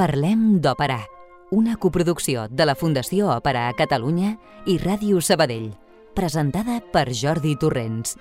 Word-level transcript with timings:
Parlem 0.00 0.62
d'Òpera, 0.64 0.96
una 1.52 1.74
coproducció 1.76 2.46
de 2.48 2.64
la 2.64 2.72
Fundació 2.72 3.26
Òpera 3.34 3.66
a 3.68 3.74
Catalunya 3.76 4.30
i 4.64 4.78
Ràdio 4.80 5.20
Sabadell, 5.20 5.74
presentada 6.16 6.78
per 6.94 7.10
Jordi 7.12 7.52
Torrents. 7.60 8.16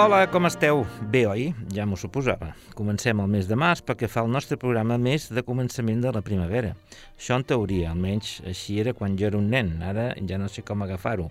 Hola, 0.00 0.22
com 0.32 0.46
esteu? 0.48 0.86
Bé, 1.12 1.26
oi? 1.28 1.42
Ja 1.76 1.84
m'ho 1.84 1.96
suposava. 2.00 2.54
Comencem 2.72 3.18
el 3.20 3.26
mes 3.28 3.44
de 3.50 3.56
març 3.60 3.82
perquè 3.84 4.08
fa 4.08 4.22
el 4.24 4.30
nostre 4.32 4.56
programa 4.56 4.96
més 4.96 5.26
de 5.28 5.42
començament 5.44 6.00
de 6.00 6.12
la 6.16 6.22
primavera. 6.24 6.70
Això 7.18 7.36
en 7.36 7.44
teoria, 7.44 7.90
almenys 7.90 8.38
així 8.48 8.78
era 8.80 8.94
quan 8.96 9.18
jo 9.20 9.28
era 9.28 9.36
un 9.36 9.50
nen, 9.52 9.74
ara 9.84 10.06
ja 10.16 10.38
no 10.40 10.48
sé 10.48 10.64
com 10.64 10.80
agafar-ho. 10.86 11.28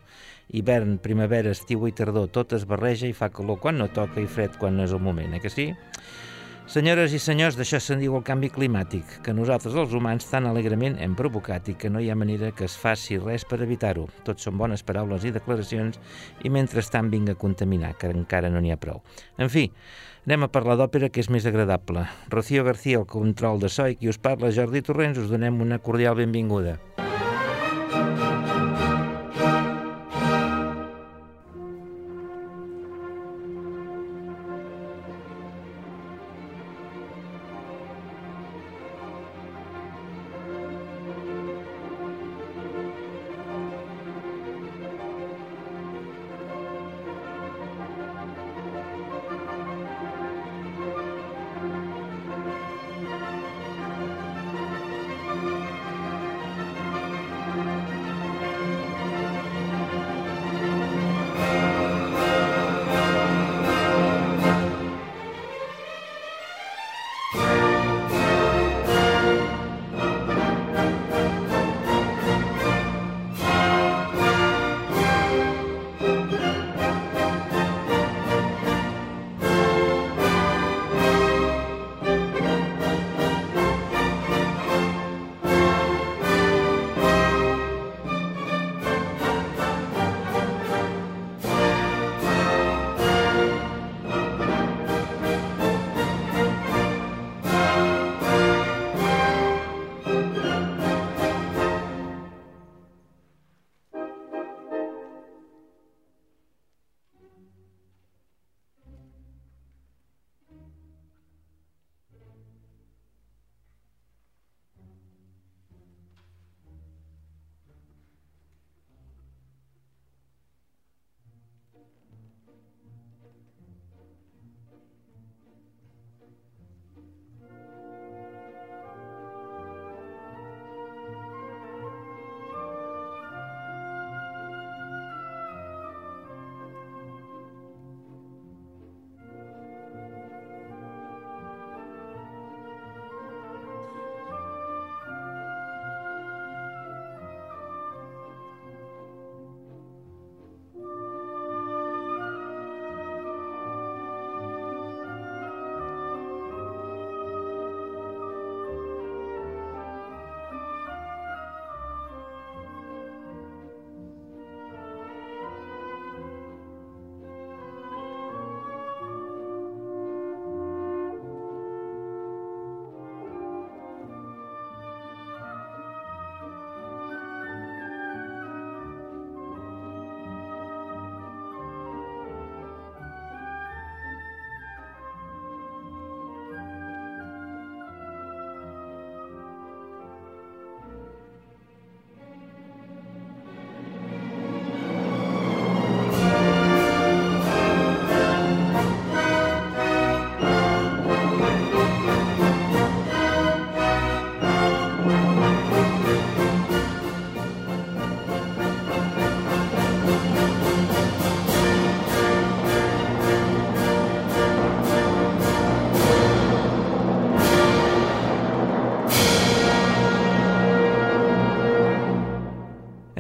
Hivern, 0.53 0.99
primavera, 1.01 1.55
estiu 1.57 1.87
i 1.89 1.95
tardor, 1.97 2.29
tot 2.29 2.53
es 2.53 2.67
barreja 2.69 3.09
i 3.09 3.17
fa 3.17 3.31
calor 3.33 3.57
quan 3.63 3.81
no 3.81 3.89
toca 3.89 4.21
i 4.21 4.29
fred 4.29 4.61
quan 4.61 4.77
no 4.77 4.85
és 4.85 4.93
el 4.93 5.01
moment, 5.01 5.33
eh 5.33 5.41
que 5.41 5.49
sí? 5.49 5.71
Senyores 6.69 7.15
i 7.17 7.17
senyors, 7.17 7.55
d'això 7.57 7.79
se'n 7.81 7.97
diu 7.97 8.13
el 8.13 8.21
canvi 8.21 8.51
climàtic, 8.53 9.15
que 9.25 9.33
nosaltres 9.33 9.73
els 9.73 9.95
humans 9.97 10.27
tan 10.29 10.45
alegrement 10.45 10.99
hem 11.01 11.15
provocat 11.17 11.71
i 11.71 11.73
que 11.73 11.89
no 11.89 11.97
hi 11.97 12.11
ha 12.13 12.17
manera 12.19 12.51
que 12.53 12.67
es 12.67 12.75
faci 12.77 13.17
res 13.17 13.41
per 13.41 13.57
evitar-ho. 13.65 14.05
Tot 14.27 14.37
són 14.37 14.61
bones 14.61 14.85
paraules 14.85 15.25
i 15.25 15.33
declaracions 15.33 15.97
i 16.45 16.53
mentrestant 16.53 17.09
vinga 17.09 17.33
a 17.33 17.41
contaminar, 17.41 17.95
que 17.97 18.13
encara 18.13 18.53
no 18.53 18.61
n'hi 18.61 18.69
ha 18.69 18.77
prou. 18.77 19.01
En 19.41 19.49
fi, 19.49 19.65
anem 20.29 20.45
a 20.45 20.53
parlar 20.53 20.77
d'òpera 20.77 21.09
que 21.09 21.25
és 21.25 21.33
més 21.33 21.49
agradable. 21.49 22.05
Rocío 22.29 22.61
García, 22.69 23.01
el 23.01 23.09
control 23.09 23.65
de 23.65 23.73
so 23.73 23.89
i 23.89 23.97
qui 23.97 24.13
us 24.13 24.21
parla, 24.21 24.53
Jordi 24.53 24.85
Torrents, 24.85 25.25
us 25.25 25.33
donem 25.33 25.63
una 25.65 25.81
cordial 25.81 26.21
benvinguda. 26.21 26.77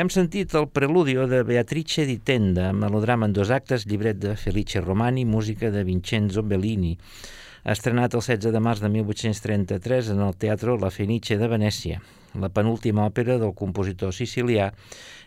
Hem 0.09 0.13
sentit 0.25 0.55
el 0.57 0.65
preludio 0.73 1.27
de 1.29 1.43
Beatrice 1.45 2.01
di 2.09 2.15
Tenda, 2.17 2.71
melodrama 2.73 3.27
en 3.27 3.33
dos 3.37 3.51
actes, 3.53 3.83
llibret 3.85 4.17
de 4.17 4.31
Felice 4.35 4.81
Romani, 4.81 5.21
música 5.21 5.69
de 5.69 5.83
Vincenzo 5.85 6.41
Bellini, 6.41 6.95
estrenat 7.61 8.17
el 8.17 8.23
16 8.25 8.55
de 8.55 8.61
març 8.65 8.81
de 8.81 8.89
1833 8.89 10.09
en 10.15 10.23
el 10.25 10.33
Teatro 10.33 10.79
La 10.81 10.89
Fenice 10.89 11.37
de 11.37 11.51
Venècia, 11.53 12.01
la 12.33 12.49
penúltima 12.49 13.05
òpera 13.05 13.37
del 13.37 13.53
compositor 13.53 14.09
sicilià 14.09 14.71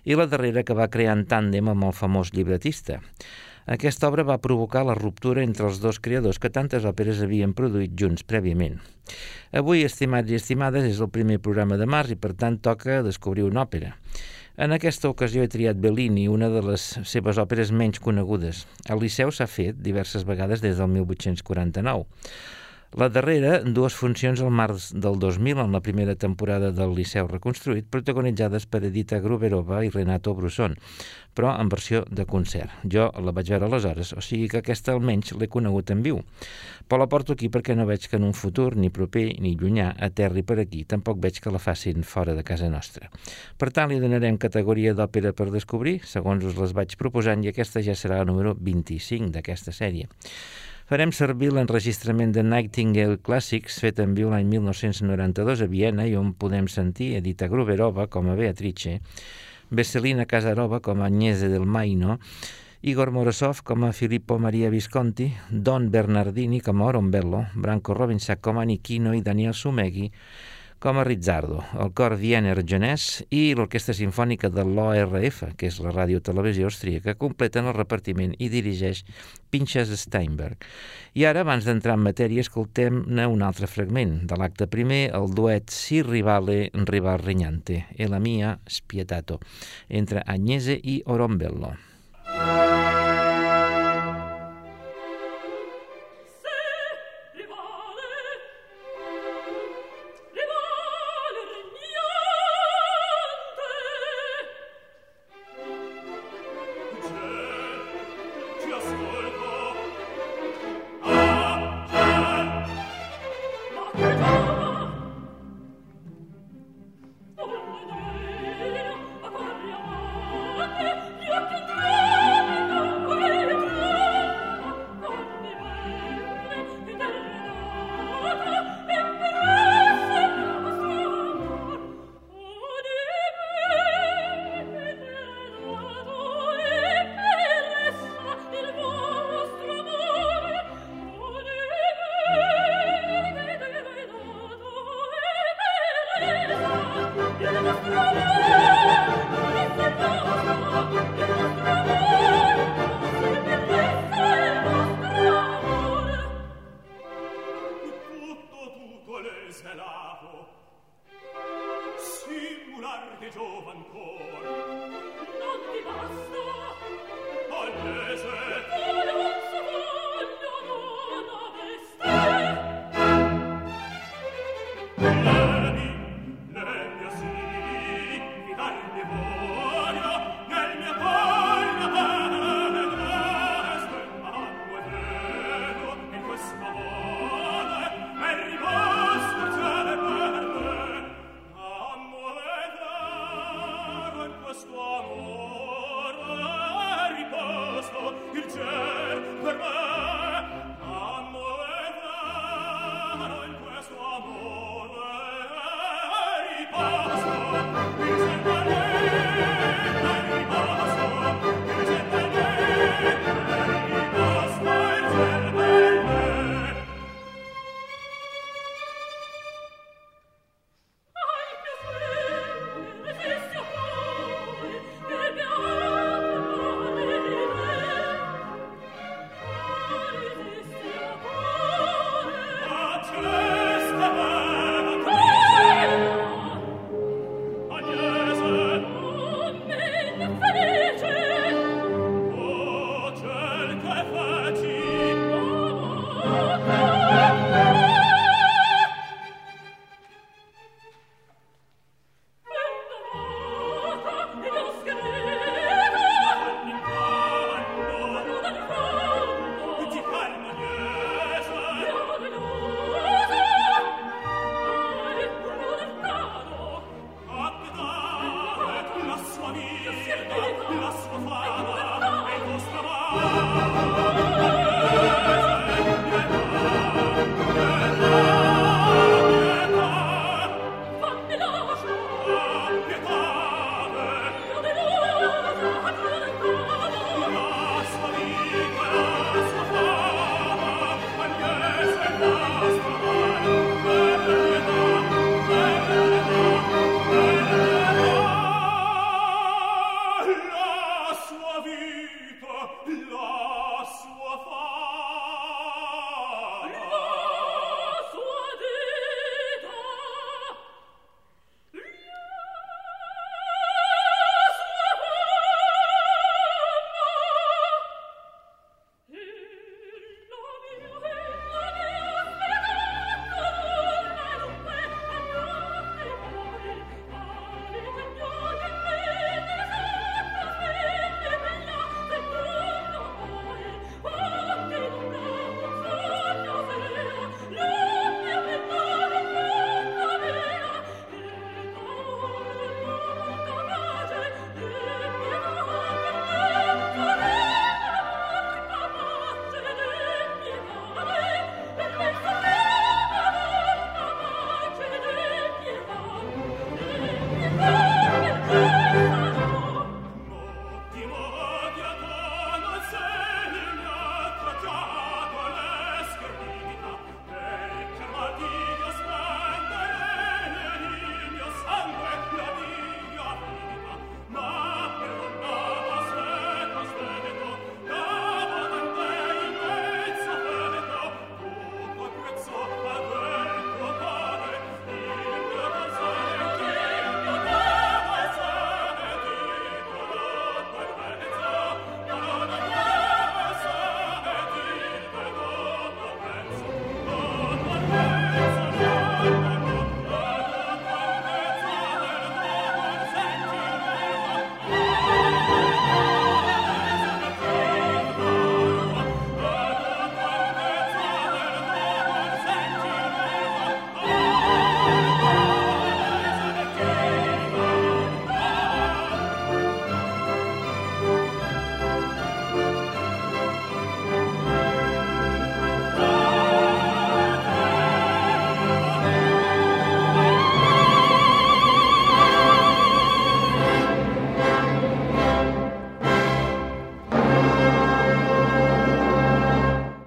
i 0.02 0.18
la 0.18 0.26
darrera 0.26 0.66
que 0.66 0.74
va 0.74 0.90
crear 0.90 1.14
en 1.14 1.28
tàndem 1.30 1.70
amb 1.70 1.86
el 1.92 1.94
famós 1.94 2.34
llibretista. 2.34 2.98
Aquesta 3.70 4.10
obra 4.10 4.26
va 4.26 4.42
provocar 4.42 4.82
la 4.82 4.98
ruptura 4.98 5.46
entre 5.46 5.70
els 5.70 5.78
dos 5.78 6.02
creadors 6.02 6.42
que 6.42 6.50
tantes 6.50 6.82
òperes 6.82 7.22
havien 7.22 7.54
produït 7.54 7.94
junts 7.94 8.26
prèviament. 8.26 8.82
Avui, 9.54 9.86
estimats 9.86 10.26
i 10.26 10.42
estimades, 10.42 10.90
és 10.90 10.98
el 10.98 11.14
primer 11.14 11.38
programa 11.38 11.78
de 11.78 11.86
març 11.86 12.16
i 12.16 12.18
per 12.18 12.34
tant 12.34 12.58
toca 12.58 13.04
descobrir 13.06 13.46
una 13.46 13.62
òpera. 13.62 13.94
En 14.60 14.68
aquesta 14.76 15.08
ocasió 15.08 15.40
he 15.40 15.48
triat 15.48 15.78
Bellini, 15.80 16.26
una 16.28 16.50
de 16.52 16.60
les 16.66 16.82
seves 17.08 17.38
òperes 17.40 17.70
menys 17.72 18.02
conegudes. 18.04 18.66
El 18.92 19.00
Liceu 19.00 19.30
s'ha 19.32 19.46
fet 19.48 19.78
diverses 19.80 20.26
vegades 20.28 20.60
des 20.60 20.76
del 20.76 20.90
1849. 20.92 22.04
La 23.00 23.08
darrera, 23.08 23.54
dues 23.64 23.94
funcions 23.96 24.42
al 24.44 24.52
març 24.52 24.90
del 24.92 25.16
2000 25.16 25.62
en 25.62 25.72
la 25.72 25.80
primera 25.80 26.12
temporada 26.20 26.68
del 26.76 26.92
Liceu 26.92 27.30
reconstruït, 27.30 27.88
protagonitzades 27.88 28.66
per 28.68 28.82
Edita 28.84 29.22
Gruberova 29.24 29.80
i 29.86 29.88
Renato 29.88 30.34
Brusson, 30.36 30.76
però 31.34 31.54
en 31.60 31.70
versió 31.72 32.02
de 32.10 32.26
concert. 32.28 32.72
Jo 32.84 33.08
la 33.24 33.32
vaig 33.32 33.50
veure 33.52 33.68
aleshores, 33.68 34.12
o 34.16 34.20
sigui 34.24 34.48
que 34.52 34.60
aquesta 34.60 34.92
almenys 34.92 35.32
l'he 35.38 35.48
conegut 35.48 35.90
en 35.94 36.02
viu. 36.04 36.20
Però 36.88 37.00
la 37.00 37.08
porto 37.08 37.36
aquí 37.36 37.48
perquè 37.52 37.76
no 37.78 37.86
veig 37.88 38.08
que 38.08 38.18
en 38.20 38.26
un 38.28 38.34
futur, 38.36 38.74
ni 38.76 38.90
proper 38.90 39.24
ni 39.40 39.54
llunyà, 39.56 39.92
aterri 40.08 40.42
per 40.42 40.58
aquí. 40.60 40.84
Tampoc 40.88 41.20
veig 41.22 41.40
que 41.40 41.52
la 41.52 41.62
facin 41.62 42.02
fora 42.04 42.34
de 42.36 42.44
casa 42.44 42.68
nostra. 42.68 43.08
Per 43.56 43.70
tant, 43.70 43.88
li 43.90 44.00
donarem 44.02 44.36
categoria 44.40 44.92
d'òpera 44.94 45.32
per 45.32 45.50
descobrir, 45.54 46.00
segons 46.04 46.44
us 46.44 46.58
les 46.58 46.74
vaig 46.76 46.96
proposant, 47.00 47.44
i 47.44 47.52
aquesta 47.52 47.80
ja 47.84 47.96
serà 47.96 48.20
la 48.20 48.28
número 48.28 48.56
25 48.58 49.32
d'aquesta 49.32 49.72
sèrie. 49.72 50.10
Farem 50.92 51.12
servir 51.14 51.48
l'enregistrament 51.54 52.34
de 52.34 52.42
Nightingale 52.44 53.16
Classics 53.24 53.78
fet 53.80 54.00
en 54.02 54.12
viu 54.18 54.28
l'any 54.28 54.48
1992 54.50 55.62
a 55.64 55.68
Viena 55.70 56.04
i 56.04 56.16
on 56.18 56.34
podem 56.36 56.66
sentir 56.68 57.14
Edita 57.16 57.48
Gruberova 57.48 58.08
com 58.12 58.28
a 58.28 58.34
Beatrice, 58.36 58.98
Vesselina 59.72 60.26
Casarova 60.26 60.80
com 60.84 61.00
a 61.00 61.06
Agnese 61.06 61.48
del 61.48 61.64
Maino, 61.64 62.18
Igor 62.82 63.10
Morosov 63.10 63.62
com 63.64 63.86
a 63.86 63.92
Filippo 63.96 64.36
Maria 64.38 64.68
Visconti, 64.68 65.32
Don 65.48 65.88
Bernardini 65.88 66.60
com 66.60 66.82
a 66.82 66.90
Orombello, 66.92 67.46
Branco 67.54 67.94
Robinsac 67.94 68.42
com 68.42 68.60
a 68.60 68.64
Nichino 68.68 69.14
i 69.16 69.22
Daniel 69.22 69.54
Sumeghi 69.54 70.12
com 70.82 70.98
a 70.98 71.04
Rizzardo, 71.06 71.60
el 71.78 71.92
cor 71.94 72.16
Wiener 72.18 72.56
Genès 72.66 73.20
i 73.30 73.52
l'Orquestra 73.54 73.94
Sinfònica 73.94 74.48
de 74.50 74.64
l'ORF, 74.66 75.44
que 75.54 75.68
és 75.70 75.76
la 75.78 75.92
ràdio-televisió 75.94 76.66
austríaca, 76.66 77.14
completen 77.20 77.68
el 77.70 77.76
repartiment 77.76 78.32
i 78.42 78.48
dirigeix 78.50 79.04
Pinchas 79.54 79.92
Steinberg. 80.00 80.66
I 81.14 81.28
ara, 81.30 81.44
abans 81.46 81.68
d'entrar 81.68 81.94
en 81.94 82.02
matèria, 82.08 82.42
escoltem-ne 82.42 83.28
un 83.30 83.46
altre 83.46 83.70
fragment 83.70 84.18
de 84.26 84.40
l'acte 84.42 84.66
primer, 84.66 85.04
el 85.14 85.30
duet 85.38 85.70
Si 85.70 86.02
rivale 86.02 86.72
rival 86.74 87.22
regnante, 87.22 87.84
e 87.94 88.10
la 88.10 88.18
mia 88.18 88.56
spietato, 88.66 89.38
entre 89.88 90.26
Agnese 90.26 90.74
i 90.82 90.98
Orombello. 91.06 91.76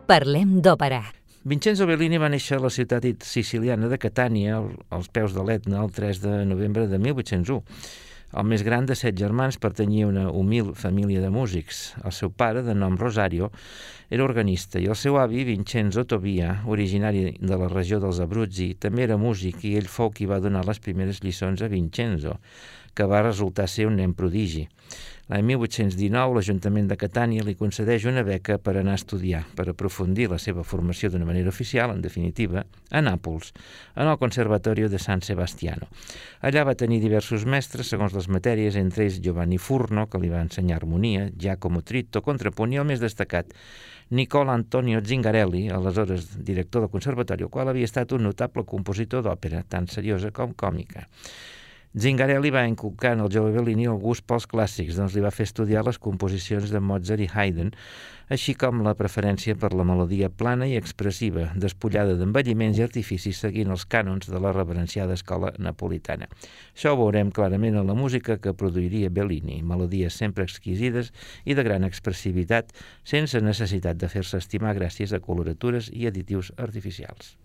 Parlem 0.06 0.60
d'òpera. 0.62 1.00
Vincenzo 1.50 1.88
Bellini 1.90 2.20
va 2.22 2.28
néixer 2.30 2.60
a 2.60 2.62
la 2.62 2.70
ciutat 2.70 3.06
siciliana 3.26 3.88
de 3.90 3.98
Catània, 3.98 4.60
als 4.94 5.08
peus 5.10 5.34
de 5.34 5.42
l'Etna, 5.42 5.80
el 5.82 5.90
3 5.96 6.20
de 6.22 6.34
novembre 6.46 6.86
de 6.92 7.00
1801. 7.02 7.64
El 8.38 8.46
més 8.46 8.62
gran 8.68 8.86
de 8.86 8.94
set 9.00 9.18
germans 9.18 9.58
pertanyia 9.58 10.06
a 10.06 10.12
una 10.12 10.28
humil 10.30 10.74
família 10.78 11.24
de 11.24 11.32
músics. 11.34 11.96
El 12.06 12.14
seu 12.14 12.30
pare, 12.30 12.62
de 12.62 12.76
nom 12.78 13.00
Rosario, 13.02 13.50
era 14.14 14.28
organista 14.28 14.78
i 14.78 14.86
el 14.86 15.00
seu 15.00 15.18
avi, 15.18 15.42
Vincenzo 15.48 16.06
Tobia, 16.06 16.60
originari 16.70 17.32
de 17.40 17.58
la 17.58 17.72
regió 17.74 17.98
dels 18.04 18.22
Abruzzi, 18.22 18.76
també 18.78 19.08
era 19.08 19.18
músic 19.18 19.66
i 19.66 19.74
ell 19.80 19.90
fou 19.90 20.14
qui 20.14 20.30
va 20.30 20.42
donar 20.44 20.68
les 20.70 20.84
primeres 20.86 21.24
lliçons 21.26 21.66
a 21.66 21.72
Vincenzo, 21.72 22.38
que 22.94 23.10
va 23.10 23.26
resultar 23.26 23.66
ser 23.72 23.90
un 23.90 23.98
nen 23.98 24.14
prodigi. 24.14 24.68
L'any 25.26 25.42
1819 25.42 26.36
l'Ajuntament 26.38 26.86
de 26.86 26.96
Catània 27.02 27.42
li 27.42 27.56
concedeix 27.58 28.04
una 28.06 28.22
beca 28.22 28.60
per 28.62 28.76
anar 28.78 28.94
a 28.94 29.00
estudiar, 29.00 29.40
per 29.58 29.64
aprofundir 29.72 30.28
la 30.30 30.38
seva 30.38 30.62
formació 30.62 31.10
d'una 31.10 31.26
manera 31.26 31.50
oficial, 31.50 31.96
en 31.96 32.04
definitiva, 32.04 32.62
a 32.92 33.02
Nàpols, 33.02 33.50
en 33.96 34.06
el 34.12 34.20
Conservatorio 34.22 34.86
de 34.86 35.00
San 35.02 35.26
Sebastiano. 35.26 35.90
Allà 36.46 36.62
va 36.70 36.78
tenir 36.78 37.00
diversos 37.02 37.48
mestres 37.50 37.90
segons 37.90 38.14
les 38.14 38.30
matèries, 38.30 38.78
entre 38.78 39.08
ells 39.08 39.18
Giovanni 39.18 39.58
Furno, 39.58 40.06
que 40.06 40.22
li 40.22 40.30
va 40.30 40.46
ensenyar 40.46 40.78
harmonia, 40.84 41.26
Giacomo 41.34 41.82
Tritto, 41.82 42.22
contrapunt 42.22 42.78
i 42.78 42.84
el 42.84 42.86
més 42.86 43.02
destacat, 43.02 43.50
Nicola 44.14 44.54
Antonio 44.54 45.02
Zingarelli, 45.02 45.66
aleshores 45.74 46.36
director 46.46 46.86
del 46.86 46.94
Conservatori, 46.94 47.50
el 47.50 47.50
qual 47.50 47.74
havia 47.74 47.90
estat 47.90 48.14
un 48.14 48.30
notable 48.30 48.62
compositor 48.62 49.26
d'òpera, 49.26 49.66
tant 49.66 49.90
seriosa 49.90 50.30
com 50.30 50.54
còmica. 50.54 51.10
Zingarelli 51.98 52.50
va 52.52 52.66
inculcar 52.68 53.14
en 53.16 53.22
el 53.24 53.30
jove 53.32 53.54
Bellini 53.56 53.86
el 53.88 54.02
gust 54.04 54.26
pels 54.28 54.44
clàssics, 54.52 54.98
doncs 55.00 55.14
li 55.16 55.22
va 55.24 55.30
fer 55.32 55.46
estudiar 55.48 55.86
les 55.88 55.96
composicions 55.96 56.74
de 56.74 56.82
Mozart 56.84 57.24
i 57.24 57.28
Haydn, 57.32 57.70
així 58.36 58.52
com 58.60 58.82
la 58.84 58.92
preferència 59.00 59.56
per 59.56 59.70
la 59.72 59.86
melodia 59.88 60.28
plana 60.28 60.68
i 60.68 60.76
expressiva, 60.76 61.46
despullada 61.56 62.18
d'envelliments 62.20 62.82
i 62.82 62.84
artificis 62.84 63.40
seguint 63.46 63.72
els 63.72 63.88
cànons 63.88 64.28
de 64.28 64.44
la 64.44 64.52
reverenciada 64.52 65.16
escola 65.16 65.54
napolitana. 65.56 66.28
Això 66.76 66.92
ho 66.92 67.00
veurem 67.00 67.32
clarament 67.32 67.80
en 67.80 67.88
la 67.88 67.96
música 67.96 68.42
que 68.44 68.58
produiria 68.66 69.14
Bellini, 69.22 69.62
melodies 69.64 70.20
sempre 70.20 70.44
exquisides 70.44 71.14
i 71.46 71.56
de 71.56 71.64
gran 71.64 71.88
expressivitat, 71.88 72.76
sense 73.08 73.40
necessitat 73.40 74.04
de 74.04 74.12
fer-se 74.12 74.44
estimar 74.44 74.76
gràcies 74.76 75.16
a 75.16 75.24
coloratures 75.24 75.88
i 75.96 76.12
additius 76.12 76.52
artificials. 76.60 77.38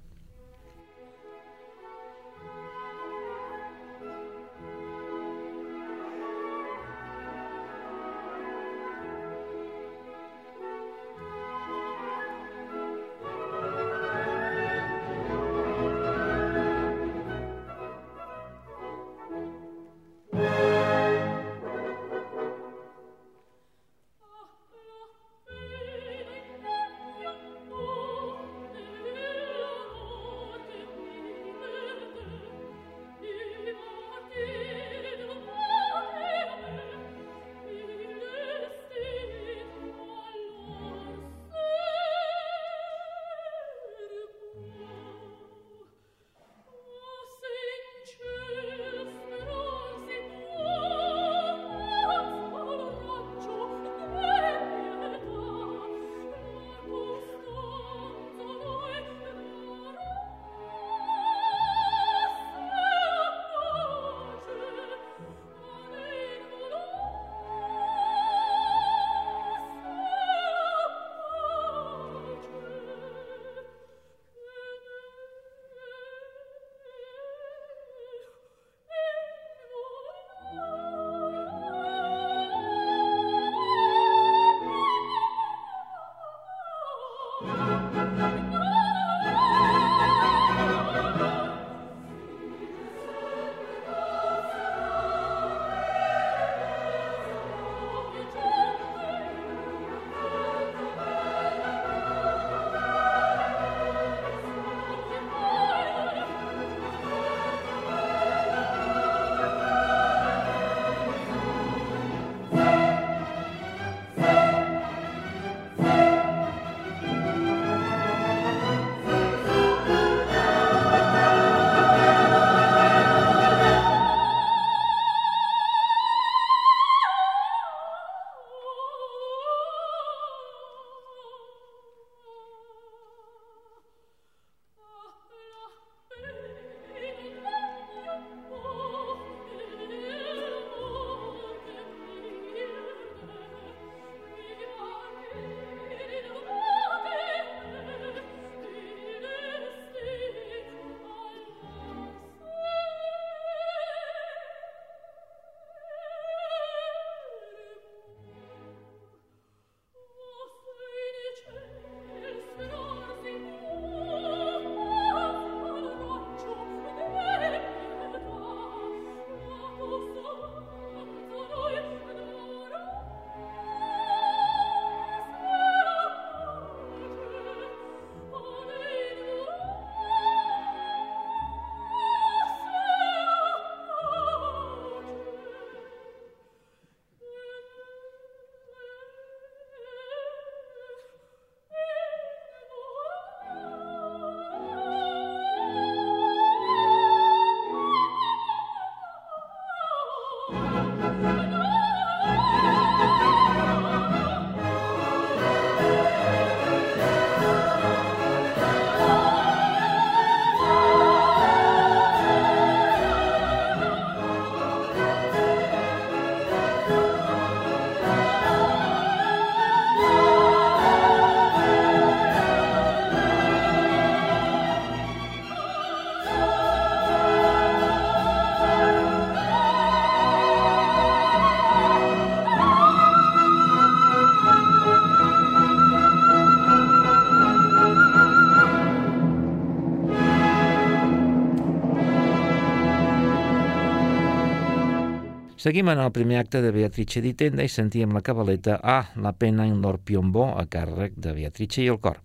Seguim 245.60 245.90
en 245.92 245.98
el 246.00 246.08
primer 246.08 246.38
acte 246.40 246.62
de 246.64 246.70
Beatrice 246.72 247.20
di 247.20 247.34
Tenda 247.36 247.60
i 247.60 247.68
sentíem 247.68 248.14
la 248.16 248.22
cabaleta 248.24 248.78
A, 248.80 249.10
la 249.20 249.34
pena 249.36 249.66
in 249.68 249.82
l'or 249.82 249.98
piombó, 250.00 250.46
a 250.56 250.62
càrrec 250.64 251.18
de 251.20 251.34
Beatrice 251.36 251.82
i 251.82 251.90
el 251.92 251.98
cor. 252.00 252.16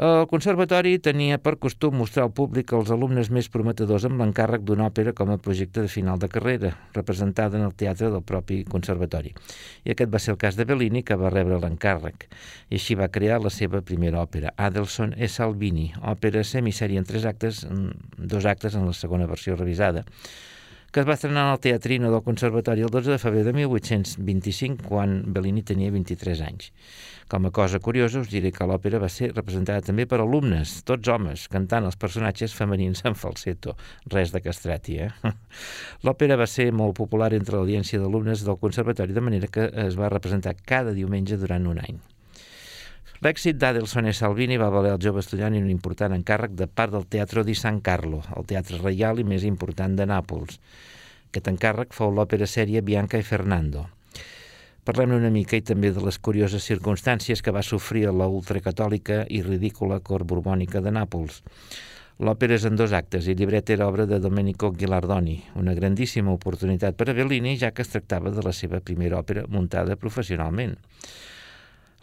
El 0.00 0.24
Conservatori 0.30 0.94
tenia 1.04 1.36
per 1.38 1.58
costum 1.60 1.98
mostrar 2.00 2.24
al 2.24 2.32
públic 2.32 2.72
els 2.72 2.88
alumnes 2.90 3.28
més 3.28 3.50
prometedors 3.52 4.06
amb 4.08 4.22
l'encàrrec 4.22 4.64
d'una 4.64 4.86
òpera 4.88 5.12
com 5.12 5.34
a 5.34 5.36
projecte 5.36 5.84
de 5.84 5.90
final 5.92 6.16
de 6.22 6.30
carrera, 6.32 6.70
representada 6.94 7.60
en 7.60 7.66
el 7.66 7.76
teatre 7.76 8.08
del 8.08 8.24
propi 8.24 8.62
Conservatori. 8.72 9.34
I 9.84 9.92
aquest 9.92 10.10
va 10.16 10.22
ser 10.24 10.32
el 10.32 10.40
cas 10.40 10.56
de 10.56 10.64
Bellini, 10.64 11.04
que 11.04 11.20
va 11.20 11.28
rebre 11.28 11.60
l'encàrrec. 11.60 12.24
I 12.72 12.80
així 12.80 12.96
va 12.96 13.12
crear 13.12 13.42
la 13.44 13.52
seva 13.52 13.84
primera 13.84 14.24
òpera, 14.24 14.56
Adelson 14.56 15.12
e 15.20 15.28
Salvini, 15.28 15.90
òpera 16.00 16.40
semissèrie 16.40 16.96
en 16.96 17.04
tres 17.04 17.28
actes, 17.28 17.66
dos 18.16 18.48
actes 18.48 18.80
en 18.80 18.88
la 18.88 18.96
segona 18.96 19.28
versió 19.28 19.60
revisada, 19.60 20.08
que 20.94 21.02
es 21.02 21.06
va 21.08 21.16
estrenar 21.18 21.48
al 21.50 21.58
Teatrino 21.58 22.06
del 22.12 22.22
Conservatori 22.22 22.84
el 22.86 22.90
12 22.94 23.10
de 23.10 23.18
febrer 23.18 23.42
de 23.42 23.52
1825, 23.52 24.84
quan 24.86 25.16
Bellini 25.34 25.64
tenia 25.66 25.90
23 25.90 26.42
anys. 26.46 26.68
Com 27.26 27.48
a 27.48 27.50
cosa 27.50 27.80
curiosa, 27.82 28.22
us 28.22 28.30
diré 28.30 28.52
que 28.54 28.68
l'òpera 28.70 29.00
va 29.02 29.10
ser 29.10 29.32
representada 29.32 29.82
també 29.82 30.06
per 30.06 30.20
alumnes, 30.22 30.76
tots 30.86 31.10
homes, 31.10 31.48
cantant 31.50 31.90
els 31.90 31.98
personatges 31.98 32.54
femenins 32.54 33.02
en 33.10 33.18
falsetto. 33.18 33.74
Res 34.14 34.30
de 34.30 34.44
castrati, 34.44 35.00
eh? 35.02 35.10
L'òpera 36.06 36.38
va 36.38 36.46
ser 36.46 36.70
molt 36.70 36.94
popular 37.02 37.32
entre 37.34 37.58
l'audiència 37.58 37.98
d'alumnes 37.98 38.46
del 38.46 38.62
Conservatori, 38.62 39.18
de 39.18 39.28
manera 39.32 39.50
que 39.50 39.72
es 39.88 39.98
va 39.98 40.14
representar 40.14 40.54
cada 40.62 40.94
diumenge 40.94 41.42
durant 41.42 41.72
un 41.74 41.82
any. 41.82 42.04
L'èxit 43.24 43.56
d'Adelson 43.56 44.04
e 44.04 44.12
Salvini 44.12 44.58
va 44.60 44.66
valer 44.68 44.90
al 44.92 44.98
jove 45.00 45.22
estudiant 45.22 45.54
un 45.56 45.70
important 45.72 46.12
encàrrec 46.12 46.52
de 46.58 46.66
part 46.68 46.92
del 46.92 47.06
Teatro 47.08 47.40
di 47.48 47.54
San 47.56 47.78
Carlo, 47.80 48.18
el 48.36 48.44
teatre 48.44 48.76
reial 48.82 49.22
i 49.22 49.24
més 49.24 49.46
important 49.48 49.94
de 49.96 50.04
Nàpols. 50.10 50.58
Aquest 51.30 51.48
encàrrec 51.48 51.96
fou 51.96 52.12
l'òpera 52.12 52.44
sèrie 52.44 52.82
Bianca 52.84 53.16
i 53.16 53.24
Fernando. 53.24 53.86
Parlem 54.84 55.16
una 55.16 55.32
mica 55.32 55.56
i 55.56 55.64
també 55.64 55.88
de 55.96 56.04
les 56.04 56.20
curioses 56.20 56.68
circumstàncies 56.68 57.40
que 57.40 57.56
va 57.56 57.64
sofrir 57.64 58.04
la 58.12 58.28
ultracatòlica 58.28 59.22
i 59.32 59.40
ridícula 59.40 60.02
cort 60.04 60.28
borbònica 60.28 60.84
de 60.84 60.92
Nàpols. 60.92 61.40
L'òpera 62.20 62.60
és 62.60 62.68
en 62.68 62.76
dos 62.76 62.92
actes 62.92 63.24
i 63.24 63.32
el 63.32 63.40
llibret 63.40 63.72
era 63.72 63.88
obra 63.88 64.04
de 64.04 64.20
Domenico 64.20 64.68
Ghilardoni, 64.76 65.38
una 65.56 65.72
grandíssima 65.72 66.36
oportunitat 66.36 66.92
per 66.92 67.08
a 67.08 67.16
Bellini, 67.16 67.56
ja 67.56 67.72
que 67.72 67.88
es 67.88 67.96
tractava 67.96 68.36
de 68.36 68.44
la 68.44 68.52
seva 68.52 68.84
primera 68.84 69.24
òpera 69.24 69.48
muntada 69.48 69.96
professionalment. 69.96 70.76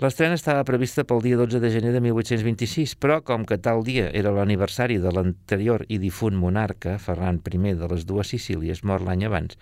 L'estrena 0.01 0.33
estava 0.33 0.63
prevista 0.65 1.03
pel 1.05 1.19
dia 1.21 1.37
12 1.37 1.59
de 1.61 1.69
gener 1.69 1.91
de 1.93 1.99
1826, 2.01 2.95
però 2.97 3.19
com 3.21 3.43
que 3.45 3.59
tal 3.61 3.83
dia 3.85 4.07
era 4.17 4.31
l'aniversari 4.33 4.95
de 4.97 5.11
l'anterior 5.13 5.83
i 5.93 5.99
difunt 6.01 6.33
monarca, 6.41 6.95
Ferran 6.97 7.37
I 7.37 7.75
de 7.77 7.89
les 7.91 8.07
dues 8.09 8.31
Sicílies, 8.33 8.81
mort 8.83 9.05
l'any 9.05 9.27
abans, 9.27 9.53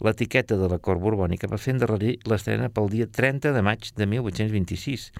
l'etiqueta 0.00 0.56
de 0.56 0.70
la 0.72 0.78
cort 0.78 0.98
borbònica 1.02 1.46
va 1.46 1.60
fer 1.60 1.74
endarrerir 1.74 2.16
l'estrena 2.24 2.70
pel 2.70 2.88
dia 2.88 3.06
30 3.06 3.52
de 3.52 3.60
maig 3.60 3.92
de 3.94 4.06
1826, 4.06 5.12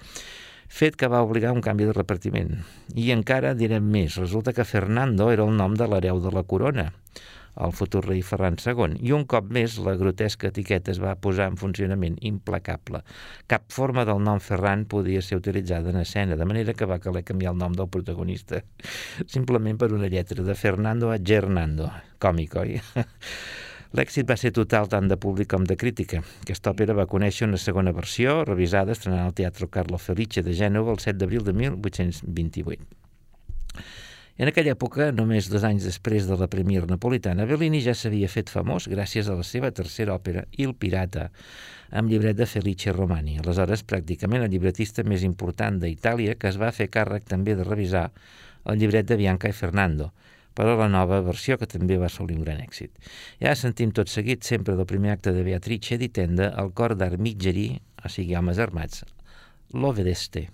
fet 0.69 0.97
que 0.97 1.07
va 1.07 1.21
obligar 1.21 1.53
un 1.53 1.61
canvi 1.61 1.85
de 1.85 1.93
repartiment. 1.93 2.57
I 2.95 3.11
encara 3.13 3.53
direm 3.53 3.85
més, 3.85 4.17
resulta 4.17 4.57
que 4.57 4.65
Fernando 4.65 5.29
era 5.29 5.45
el 5.45 5.53
nom 5.53 5.77
de 5.77 5.85
l'hereu 5.85 6.17
de 6.17 6.33
la 6.33 6.41
corona, 6.41 6.89
el 7.61 7.73
futur 7.73 8.03
rei 8.07 8.21
Ferran 8.25 8.57
II. 8.57 8.97
I 9.01 9.13
un 9.15 9.25
cop 9.29 9.49
més 9.53 9.77
la 9.83 9.95
grotesca 9.99 10.49
etiqueta 10.49 10.91
es 10.93 11.01
va 11.03 11.15
posar 11.15 11.49
en 11.51 11.57
funcionament 11.59 12.17
implacable. 12.21 13.03
Cap 13.47 13.67
forma 13.73 14.05
del 14.09 14.23
nom 14.23 14.41
Ferran 14.43 14.85
podia 14.89 15.21
ser 15.21 15.37
utilitzada 15.41 15.91
en 15.91 15.99
escena, 16.01 16.37
de 16.39 16.45
manera 16.45 16.73
que 16.73 16.89
va 16.89 17.01
caler 17.03 17.23
canviar 17.23 17.53
el 17.53 17.59
nom 17.59 17.75
del 17.77 17.89
protagonista 17.89 18.63
simplement 19.35 19.77
per 19.77 19.91
una 19.93 20.09
lletra 20.09 20.43
de 20.43 20.55
Fernando 20.55 21.11
a 21.11 21.19
Gernando. 21.19 21.91
Còmic, 22.19 22.57
oi? 22.61 22.79
L'èxit 23.93 24.25
va 24.25 24.35
ser 24.41 24.49
total 24.57 24.87
tant 24.89 25.05
de 25.05 25.19
públic 25.21 25.51
com 25.51 25.67
de 25.69 25.75
crítica. 25.77 26.23
Aquesta 26.41 26.71
òpera 26.71 26.95
va 26.97 27.05
conèixer 27.09 27.45
una 27.45 27.59
segona 27.61 27.93
versió, 27.93 28.39
revisada, 28.47 28.95
estrenada 28.97 29.27
al 29.29 29.35
Teatre 29.37 29.69
Carlo 29.69 29.99
Felice 30.01 30.41
de 30.41 30.55
Gènova 30.57 30.95
el 30.95 31.03
7 31.03 31.19
d'abril 31.19 31.45
de 31.45 31.53
1828. 31.59 33.03
En 34.33 34.49
aquella 34.49 34.71
època, 34.73 35.11
només 35.13 35.45
dos 35.45 35.61
anys 35.67 35.83
després 35.85 36.25
de 36.25 36.33
la 36.39 36.47
Premier 36.49 36.81
napolitana, 36.89 37.45
Bellini 37.45 37.83
ja 37.85 37.93
s'havia 37.93 38.29
fet 38.31 38.49
famós 38.49 38.87
gràcies 38.89 39.27
a 39.29 39.35
la 39.37 39.43
seva 39.45 39.69
tercera 39.69 40.15
òpera, 40.15 40.47
Il 40.57 40.73
Pirata, 40.73 41.27
amb 41.93 42.09
llibret 42.09 42.39
de 42.39 42.47
Felice 42.49 42.95
Romani, 42.95 43.37
aleshores 43.37 43.83
pràcticament 43.85 44.41
el 44.41 44.49
llibretista 44.49 45.05
més 45.05 45.21
important 45.27 45.77
d'Itàlia 45.83 46.33
que 46.33 46.49
es 46.49 46.57
va 46.57 46.71
fer 46.73 46.89
càrrec 46.89 47.29
també 47.29 47.53
de 47.53 47.67
revisar 47.67 48.07
el 48.65 48.81
llibret 48.81 49.05
de 49.11 49.19
Bianca 49.21 49.53
i 49.53 49.53
Fernando, 49.53 50.09
però 50.57 50.73
la 50.81 50.89
nova 50.89 51.21
versió 51.21 51.59
que 51.61 51.69
també 51.69 52.01
va 52.01 52.09
assolir 52.09 52.39
un 52.39 52.47
gran 52.47 52.65
èxit. 52.65 52.97
Ja 53.37 53.53
sentim 53.53 53.93
tot 53.93 54.09
seguit, 54.09 54.41
sempre 54.41 54.73
del 54.79 54.89
primer 54.89 55.13
acte 55.13 55.35
de 55.37 55.45
Beatrice 55.45 56.01
di 56.01 56.09
Tenda, 56.09 56.49
el 56.57 56.73
cor 56.73 56.97
d'Armigeri, 56.97 57.69
o 58.01 58.09
sigui, 58.09 58.33
homes 58.41 58.57
armats, 58.57 59.05
l'Ovedeste. 59.77 60.47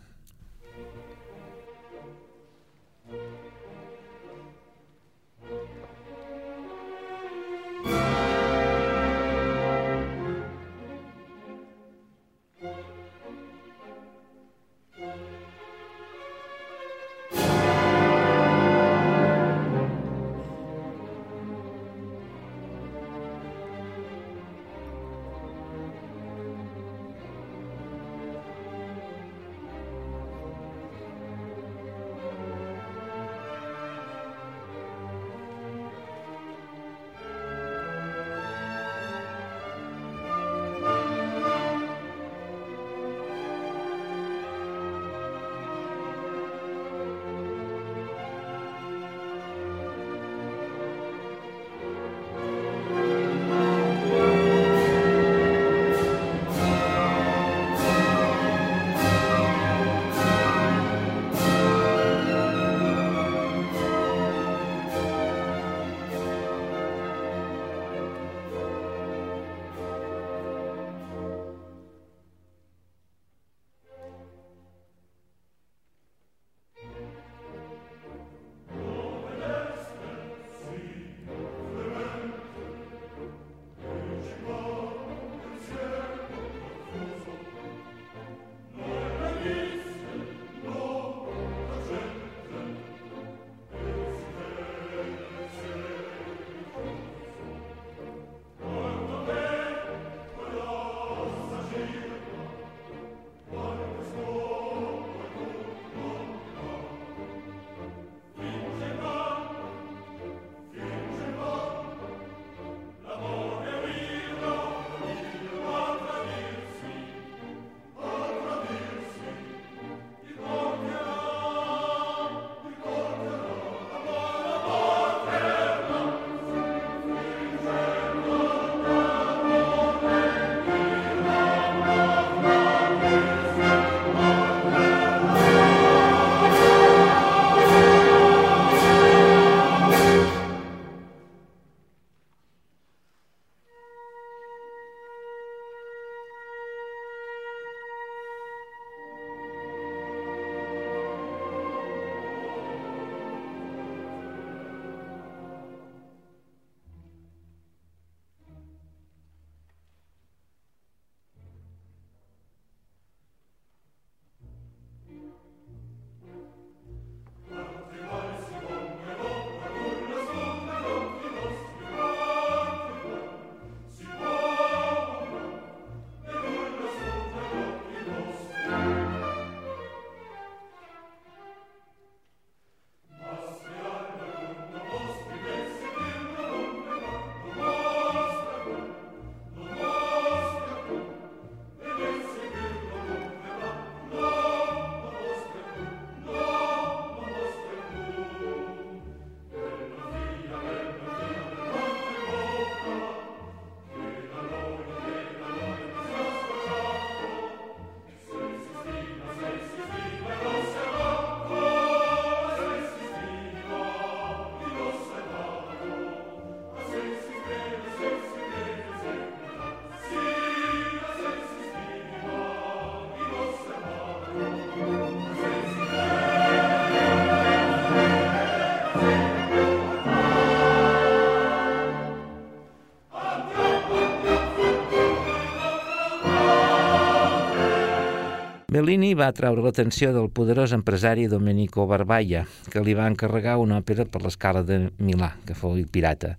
Bellini 238.80 239.10
va 239.12 239.26
atraure 239.28 239.60
l'atenció 239.60 240.14
del 240.16 240.30
poderós 240.32 240.72
empresari 240.72 241.26
Domenico 241.28 241.84
Barbaia, 241.84 242.46
que 242.72 242.80
li 242.80 242.94
va 242.96 243.10
encarregar 243.12 243.58
una 243.60 243.82
òpera 243.82 244.06
per 244.08 244.22
l'escala 244.24 244.62
de 244.64 244.78
Milà, 245.04 245.34
que 245.44 245.58
fou 245.58 245.76
el 245.76 245.90
pirata, 245.92 246.38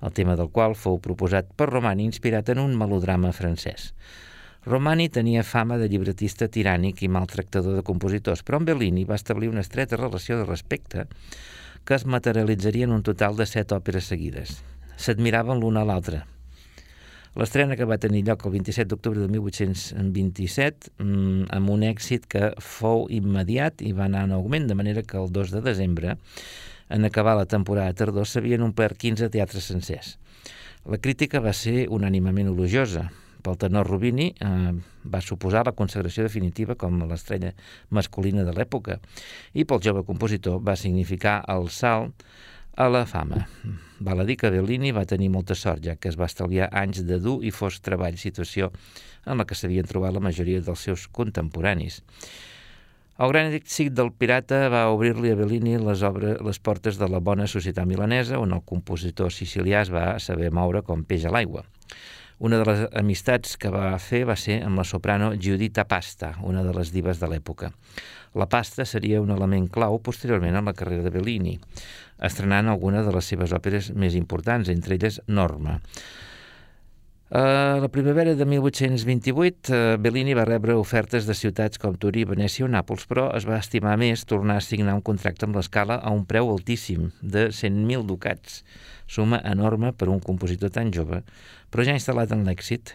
el 0.00 0.14
tema 0.16 0.38
del 0.40 0.48
qual 0.48 0.72
fou 0.72 0.96
proposat 1.04 1.52
per 1.52 1.68
Romani 1.68 2.08
inspirat 2.08 2.48
en 2.54 2.62
un 2.64 2.72
melodrama 2.80 3.34
francès. 3.36 3.90
Romani 4.64 5.10
tenia 5.12 5.44
fama 5.44 5.76
de 5.76 5.92
llibretista 5.92 6.48
tirànic 6.48 7.04
i 7.04 7.12
maltractador 7.12 7.76
de 7.76 7.84
compositors, 7.84 8.40
però 8.40 8.62
amb 8.62 8.72
Bellini 8.72 9.04
va 9.04 9.20
establir 9.20 9.52
una 9.52 9.60
estreta 9.60 10.00
relació 10.00 10.40
de 10.40 10.48
respecte 10.48 11.10
que 11.84 11.98
es 11.98 12.06
materialitzaria 12.06 12.88
en 12.88 12.96
un 12.96 13.04
total 13.04 13.36
de 13.36 13.44
set 13.44 13.76
òperes 13.76 14.08
seguides. 14.08 14.62
S'admiraven 14.96 15.60
l'una 15.60 15.84
a 15.84 15.92
l'altra, 15.92 16.24
L'estrena 17.32 17.78
que 17.80 17.86
va 17.88 17.96
tenir 17.96 18.26
lloc 18.26 18.42
el 18.44 18.52
27 18.58 18.90
d'octubre 18.90 19.22
de 19.22 19.28
1827 19.32 20.90
mm, 21.00 21.46
amb 21.56 21.70
un 21.72 21.84
èxit 21.88 22.26
que 22.28 22.50
fou 22.60 23.06
immediat 23.08 23.80
i 23.80 23.94
va 23.96 24.04
anar 24.04 24.26
en 24.26 24.34
augment, 24.36 24.66
de 24.68 24.76
manera 24.76 25.00
que 25.00 25.16
el 25.16 25.32
2 25.32 25.54
de 25.54 25.62
desembre, 25.64 26.18
en 26.92 27.08
acabar 27.08 27.38
la 27.38 27.48
temporada 27.48 27.96
tardor, 27.96 28.28
s'havien 28.28 28.60
omplert 28.60 29.00
15 29.00 29.30
teatres 29.32 29.64
sencers. 29.72 30.18
La 30.84 31.00
crítica 31.00 31.40
va 31.40 31.56
ser 31.56 31.86
unànimament 31.88 32.52
elogiosa. 32.52 33.06
Pel 33.42 33.56
tenor 33.58 33.88
Rubini 33.88 34.28
eh, 34.36 34.72
va 35.08 35.24
suposar 35.24 35.64
la 35.66 35.72
consagració 35.78 36.26
definitiva 36.28 36.76
com 36.76 37.00
l'estrella 37.08 37.54
masculina 37.90 38.44
de 38.44 38.52
l'època 38.54 39.00
i 39.56 39.64
pel 39.64 39.80
jove 39.82 40.04
compositor 40.06 40.60
va 40.62 40.76
significar 40.78 41.40
el 41.50 41.70
salt 41.72 42.26
a 42.76 42.88
la 42.88 43.04
fama. 43.06 43.46
Val 44.00 44.20
a 44.20 44.24
dir 44.26 44.36
que 44.40 44.50
Bellini 44.50 44.90
va 44.92 45.04
tenir 45.06 45.28
molta 45.30 45.54
sort, 45.54 45.82
ja 45.84 45.94
que 45.96 46.10
es 46.10 46.18
va 46.18 46.26
estalviar 46.26 46.70
anys 46.72 47.04
de 47.06 47.20
dur 47.22 47.42
i 47.44 47.52
fos 47.54 47.80
treball, 47.84 48.16
situació 48.18 48.72
en 49.26 49.38
la 49.38 49.46
que 49.46 49.54
s'havien 49.54 49.86
trobat 49.86 50.14
la 50.14 50.24
majoria 50.24 50.62
dels 50.64 50.88
seus 50.88 51.06
contemporanis. 51.06 52.02
El 53.22 53.30
gran 53.30 53.52
èxit 53.54 53.92
del 53.94 54.08
pirata 54.16 54.64
va 54.72 54.86
obrir-li 54.90 55.30
a 55.30 55.36
Bellini 55.38 55.76
les, 55.78 56.02
obres, 56.02 56.40
les 56.42 56.58
portes 56.58 56.96
de 56.98 57.06
la 57.06 57.20
bona 57.20 57.46
societat 57.46 57.86
milanesa, 57.86 58.40
on 58.40 58.56
el 58.56 58.64
compositor 58.66 59.30
sicilià 59.30 59.84
es 59.84 59.92
va 59.92 60.16
saber 60.18 60.50
moure 60.50 60.82
com 60.82 61.04
peix 61.04 61.28
a 61.28 61.34
l'aigua. 61.34 61.62
Una 62.42 62.58
de 62.58 62.64
les 62.66 62.80
amistats 62.98 63.54
que 63.60 63.70
va 63.70 63.92
fer 64.02 64.24
va 64.26 64.34
ser 64.34 64.56
amb 64.66 64.80
la 64.80 64.84
soprano 64.88 65.28
Giuditta 65.38 65.84
Pasta, 65.86 66.32
una 66.42 66.64
de 66.66 66.72
les 66.74 66.90
divas 66.90 67.20
de 67.20 67.28
l'època. 67.30 67.70
La 68.34 68.48
pasta 68.50 68.82
seria 68.88 69.20
un 69.22 69.30
element 69.30 69.68
clau 69.70 70.00
posteriorment 70.02 70.56
en 70.58 70.66
la 70.66 70.74
carrera 70.74 71.04
de 71.04 71.12
Bellini, 71.14 71.58
estrenant 72.22 72.70
alguna 72.70 73.02
de 73.06 73.14
les 73.14 73.30
seves 73.34 73.52
òperes 73.52 73.92
més 73.94 74.14
importants, 74.18 74.70
entre 74.72 74.96
elles 74.96 75.20
Norma. 75.26 75.80
A 77.32 77.78
la 77.80 77.88
primavera 77.88 78.34
de 78.34 78.44
1828, 78.44 79.72
eh, 79.72 79.96
Bellini 79.96 80.34
va 80.36 80.44
rebre 80.44 80.74
ofertes 80.76 81.24
de 81.24 81.32
ciutats 81.32 81.80
com 81.80 81.94
Turí, 81.96 82.26
Venècia 82.28 82.66
o 82.66 82.68
Nàpols, 82.68 83.06
però 83.08 83.30
es 83.32 83.46
va 83.48 83.56
estimar 83.56 83.94
més 83.96 84.26
tornar 84.28 84.58
a 84.60 84.64
signar 84.64 84.98
un 84.98 85.00
contracte 85.00 85.48
amb 85.48 85.56
l'escala 85.56 85.96
a 85.96 86.12
un 86.12 86.26
preu 86.28 86.50
altíssim, 86.52 87.06
de 87.22 87.46
100.000 87.48 88.04
ducats, 88.04 88.60
suma 89.08 89.40
enorme 89.48 89.94
per 89.96 90.10
un 90.12 90.20
compositor 90.20 90.68
tan 90.76 90.92
jove, 90.92 91.22
però 91.72 91.86
ja 91.88 91.96
instal·lat 91.96 92.36
en 92.36 92.44
l'èxit. 92.44 92.92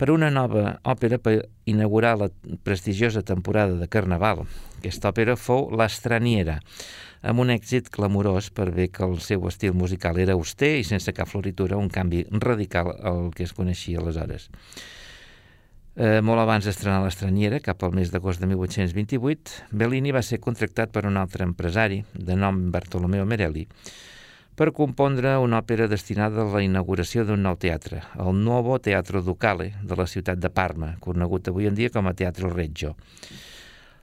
Per 0.00 0.10
una 0.10 0.32
nova 0.34 0.80
òpera 0.82 1.20
per 1.22 1.36
inaugurar 1.70 2.16
la 2.18 2.30
prestigiosa 2.66 3.22
temporada 3.22 3.78
de 3.78 3.86
Carnaval. 3.86 4.48
Aquesta 4.80 5.14
òpera 5.14 5.38
fou 5.38 5.68
L'Estraniera, 5.78 6.58
amb 7.22 7.42
un 7.42 7.50
èxit 7.52 7.90
clamorós 7.92 8.48
per 8.54 8.70
bé 8.72 8.88
que 8.88 9.04
el 9.04 9.18
seu 9.20 9.44
estil 9.48 9.74
musical 9.76 10.18
era 10.18 10.36
auster 10.38 10.72
i 10.80 10.86
sense 10.86 11.12
cap 11.12 11.28
floritura, 11.28 11.76
un 11.76 11.90
canvi 11.92 12.24
radical 12.30 12.94
al 12.96 13.28
que 13.36 13.44
es 13.44 13.52
coneixia 13.56 14.00
aleshores. 14.00 14.48
Eh, 16.00 16.20
molt 16.24 16.40
abans 16.40 16.64
d'estrenar 16.64 17.02
l'estranyera, 17.04 17.58
cap 17.60 17.82
al 17.84 17.92
mes 17.92 18.12
d'agost 18.12 18.40
de 18.40 18.46
1828, 18.48 19.66
Bellini 19.72 20.14
va 20.16 20.22
ser 20.22 20.38
contractat 20.40 20.92
per 20.94 21.04
un 21.04 21.18
altre 21.20 21.44
empresari, 21.44 22.04
de 22.14 22.36
nom 22.38 22.70
Bartolomeo 22.72 23.26
Merelli, 23.26 23.66
per 24.54 24.70
compondre 24.76 25.34
una 25.40 25.60
òpera 25.60 25.88
destinada 25.88 26.44
a 26.44 26.50
la 26.54 26.62
inauguració 26.64 27.24
d'un 27.24 27.42
nou 27.42 27.58
teatre, 27.60 28.02
el 28.20 28.38
Nuovo 28.44 28.78
Teatro 28.78 29.22
Ducale 29.24 29.70
de 29.82 29.96
la 29.98 30.06
ciutat 30.06 30.40
de 30.40 30.50
Parma, 30.52 30.94
conegut 31.00 31.48
avui 31.48 31.68
en 31.68 31.76
dia 31.76 31.90
com 31.92 32.06
a 32.06 32.14
Teatro 32.14 32.48
Reggio. 32.52 32.94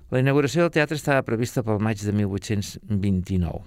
La 0.07 0.21
inauguració 0.23 0.63
del 0.63 0.71
teatre 0.71 0.95
estava 0.95 1.23
prevista 1.27 1.65
pel 1.67 1.81
maig 1.83 1.99
de 1.99 2.13
1829. 2.15 3.57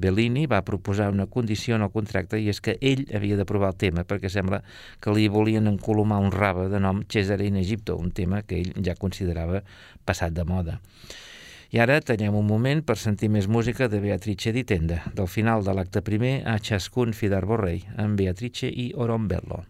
Bellini 0.00 0.46
va 0.48 0.62
proposar 0.64 1.10
una 1.12 1.26
condició 1.28 1.76
en 1.76 1.84
el 1.84 1.90
contracte 1.92 2.38
i 2.40 2.46
és 2.48 2.62
que 2.64 2.78
ell 2.80 3.02
havia 3.12 3.36
d'aprovar 3.36 3.74
el 3.74 3.76
tema 3.82 4.06
perquè 4.08 4.30
sembla 4.32 4.62
que 4.96 5.12
li 5.12 5.26
volien 5.28 5.68
encolomar 5.68 6.22
un 6.24 6.32
rave 6.32 6.70
de 6.72 6.80
nom 6.80 7.02
Cesare 7.04 7.44
in 7.44 7.58
Egipto, 7.60 7.98
un 8.00 8.14
tema 8.16 8.40
que 8.40 8.62
ell 8.62 8.72
ja 8.86 8.96
considerava 8.96 9.60
passat 10.08 10.32
de 10.32 10.46
moda. 10.48 10.78
I 11.70 11.84
ara 11.84 12.00
tallem 12.00 12.34
un 12.34 12.48
moment 12.48 12.80
per 12.80 12.96
sentir 12.96 13.28
més 13.28 13.44
música 13.46 13.90
de 13.92 14.00
Beatrice 14.00 14.54
di 14.56 14.64
Tenda, 14.64 15.02
del 15.12 15.28
final 15.28 15.68
de 15.68 15.76
l'acte 15.76 16.00
primer 16.00 16.40
a 16.48 16.56
Ciascun 16.58 17.12
Fidar 17.12 17.44
Borrell, 17.44 17.84
amb 18.00 18.16
Beatrice 18.16 18.72
i 18.72 18.94
Orombello. 18.96 19.66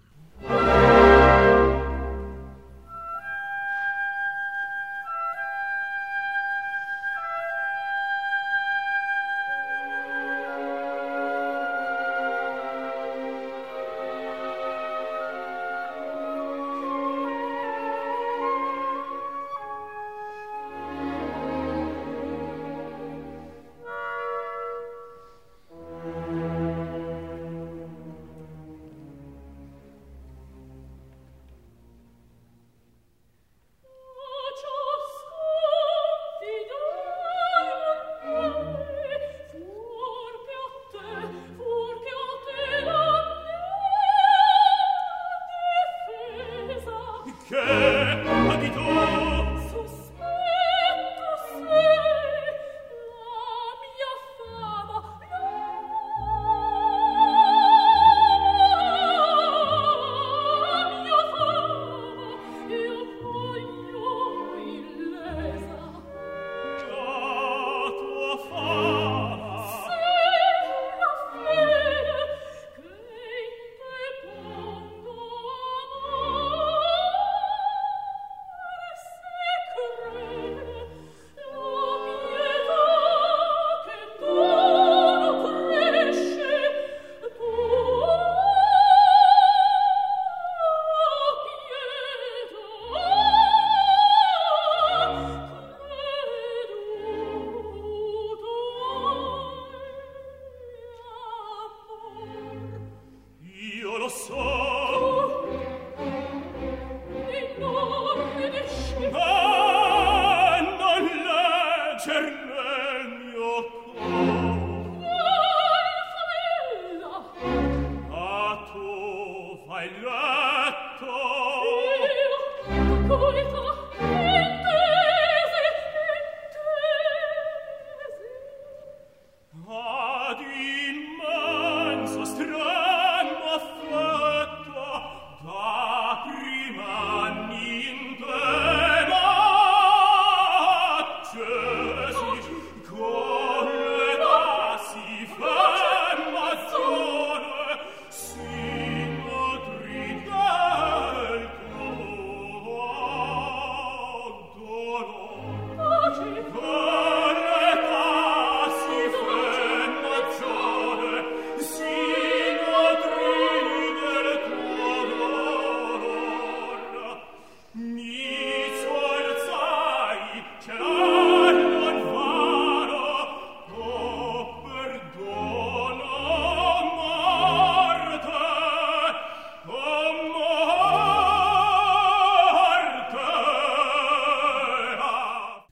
Música 0.47 1.00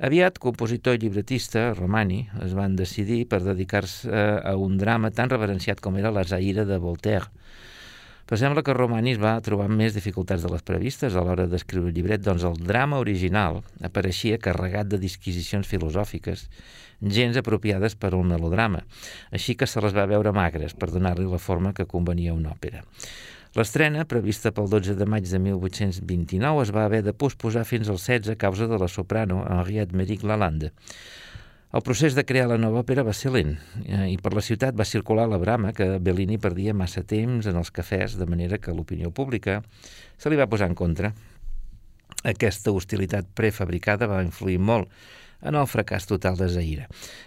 Aviat, 0.09 0.39
compositor 0.41 0.95
i 0.97 1.03
llibretista, 1.03 1.75
Romani, 1.77 2.23
es 2.41 2.55
van 2.57 2.79
decidir 2.79 3.27
per 3.29 3.43
dedicar-se 3.45 4.09
a 4.41 4.55
un 4.57 4.79
drama 4.81 5.11
tan 5.13 5.29
reverenciat 5.29 5.83
com 5.85 5.99
era 6.01 6.09
la 6.15 6.23
Zaire 6.25 6.65
de 6.65 6.79
Voltaire, 6.81 7.29
però 8.25 8.39
sembla 8.41 8.65
que 8.65 8.73
Romani 8.73 9.13
es 9.13 9.21
va 9.21 9.35
trobar 9.45 9.69
més 9.69 9.93
dificultats 9.93 10.47
de 10.47 10.55
les 10.55 10.65
previstes. 10.65 11.13
A 11.13 11.27
l'hora 11.27 11.45
d'escriure 11.49 11.93
el 11.93 11.97
llibret, 11.97 12.25
doncs 12.25 12.47
el 12.49 12.57
drama 12.57 13.03
original 13.05 13.61
apareixia 13.85 14.41
carregat 14.41 14.89
de 14.89 15.01
disquisicions 15.03 15.69
filosòfiques, 15.69 16.49
gens 17.05 17.37
apropiades 17.37 17.97
per 17.97 18.15
a 18.15 18.17
un 18.17 18.33
melodrama, 18.33 18.87
així 19.29 19.61
que 19.61 19.69
se 19.69 19.85
les 19.85 19.97
va 19.97 20.09
veure 20.09 20.33
magres 20.33 20.73
per 20.73 20.89
donar-li 20.89 21.29
la 21.29 21.41
forma 21.41 21.77
que 21.77 21.85
convenia 21.85 22.33
a 22.33 22.41
una 22.41 22.57
òpera. 22.57 22.87
L'estrena, 23.59 24.05
prevista 24.07 24.53
pel 24.55 24.69
12 24.71 24.95
de 24.95 25.07
maig 25.11 25.25
de 25.27 25.39
1829, 25.43 26.61
es 26.63 26.71
va 26.71 26.85
haver 26.87 27.01
de 27.03 27.11
posposar 27.11 27.65
fins 27.67 27.89
al 27.91 27.97
16 27.99 28.31
a 28.31 28.37
causa 28.39 28.69
de 28.71 28.79
la 28.79 28.87
soprano 28.87 29.41
Henriette 29.43 29.99
Meric 29.99 30.23
Lalande. 30.23 30.71
El 31.75 31.83
procés 31.83 32.15
de 32.15 32.23
crear 32.23 32.47
la 32.53 32.61
nova 32.63 32.85
òpera 32.85 33.03
va 33.03 33.17
ser 33.17 33.33
lent 33.35 33.57
eh, 33.83 34.05
i 34.13 34.15
per 34.23 34.31
la 34.37 34.45
ciutat 34.47 34.79
va 34.79 34.87
circular 34.87 35.27
la 35.27 35.41
brama 35.43 35.73
que 35.75 35.99
Bellini 35.99 36.39
perdia 36.39 36.73
massa 36.73 37.03
temps 37.03 37.51
en 37.51 37.59
els 37.59 37.73
cafès, 37.75 38.15
de 38.21 38.31
manera 38.31 38.61
que 38.63 38.77
l'opinió 38.77 39.11
pública 39.11 39.59
se 40.17 40.31
li 40.31 40.39
va 40.39 40.47
posar 40.47 40.71
en 40.71 40.79
contra. 40.79 41.11
Aquesta 42.31 42.71
hostilitat 42.71 43.27
prefabricada 43.35 44.07
va 44.07 44.23
influir 44.23 44.61
molt 44.63 44.87
en 45.43 45.55
el 45.55 45.69
fracàs 45.71 46.07
total 46.11 46.37
de 46.39 46.49
Zaire. 46.51 46.87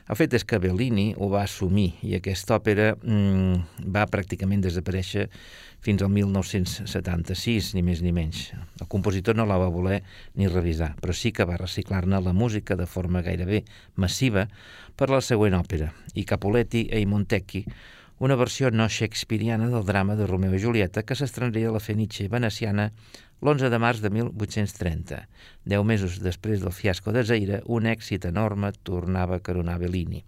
El 0.10 0.18
fet 0.20 0.36
és 0.36 0.46
que 0.48 0.60
Bellini 0.60 1.12
ho 1.18 1.30
va 1.32 1.46
assumir 1.46 1.94
i 2.04 2.16
aquesta 2.18 2.58
òpera 2.58 2.92
mm, 2.96 3.86
va 3.94 4.08
pràcticament 4.12 4.64
desaparèixer 4.66 5.28
fins 5.82 6.04
al 6.06 6.12
1976, 6.14 7.72
ni 7.74 7.82
més 7.86 8.04
ni 8.06 8.12
menys. 8.14 8.52
El 8.80 8.90
compositor 8.92 9.38
no 9.38 9.48
la 9.50 9.58
va 9.58 9.72
voler 9.74 10.02
ni 10.38 10.50
revisar, 10.52 10.92
però 11.02 11.16
sí 11.16 11.32
que 11.34 11.48
va 11.48 11.58
reciclar-ne 11.58 12.22
la 12.22 12.36
música 12.38 12.78
de 12.78 12.86
forma 12.86 13.24
gairebé 13.26 13.64
massiva 13.96 14.46
per 14.96 15.10
la 15.10 15.24
següent 15.26 15.58
òpera, 15.58 15.90
i 16.14 16.28
Capuletti 16.28 16.86
e 16.92 17.02
i 17.02 17.10
Montecchi, 17.10 17.66
una 18.22 18.36
versió 18.38 18.70
no 18.70 18.86
shakespeariana 18.86 19.72
del 19.72 19.86
drama 19.88 20.14
de 20.16 20.28
Romeo 20.30 20.54
i 20.54 20.62
Julieta 20.62 21.02
que 21.02 21.16
s'estrenaria 21.18 21.72
a 21.72 21.74
la 21.74 21.82
Fenice 21.82 22.28
veneciana 22.30 22.92
l'11 23.42 23.72
de 23.74 23.80
març 23.82 24.02
de 24.04 24.12
1830. 24.14 25.24
Deu 25.66 25.84
mesos 25.84 26.20
després 26.22 26.62
del 26.62 26.76
fiasco 26.78 27.14
de 27.16 27.24
Zaire, 27.26 27.64
un 27.66 27.90
èxit 27.90 28.28
enorme 28.30 28.70
tornava 28.86 29.40
a 29.40 29.44
caronar 29.44 29.80
Bellini. 29.82 30.22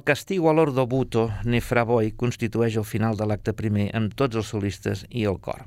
El 0.00 0.04
castigo 0.04 0.48
a 0.48 0.54
l'Ordo 0.56 0.86
Buto 0.88 1.26
Nefraboi 1.44 2.14
constitueix 2.16 2.78
el 2.80 2.86
final 2.88 3.18
de 3.18 3.26
l'acte 3.28 3.52
primer 3.52 3.90
amb 3.98 4.14
tots 4.16 4.38
els 4.40 4.48
solistes 4.54 5.02
i 5.10 5.26
el 5.28 5.36
cor. 5.44 5.66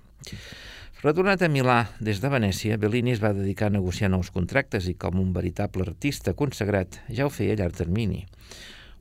Retornat 1.03 1.43
a 1.45 1.49
Milà 1.53 1.75
des 2.01 2.17
de 2.23 2.31
Venècia, 2.33 2.79
Bellini 2.81 3.13
es 3.13 3.21
va 3.21 3.29
dedicar 3.37 3.67
a 3.69 3.75
negociar 3.75 4.09
nous 4.09 4.31
contractes 4.33 4.87
i 4.89 4.95
com 4.97 5.21
un 5.21 5.29
veritable 5.37 5.85
artista 5.85 6.33
consagrat 6.33 6.97
ja 7.13 7.27
ho 7.27 7.29
feia 7.29 7.53
a 7.53 7.59
llarg 7.61 7.77
termini. 7.77 8.23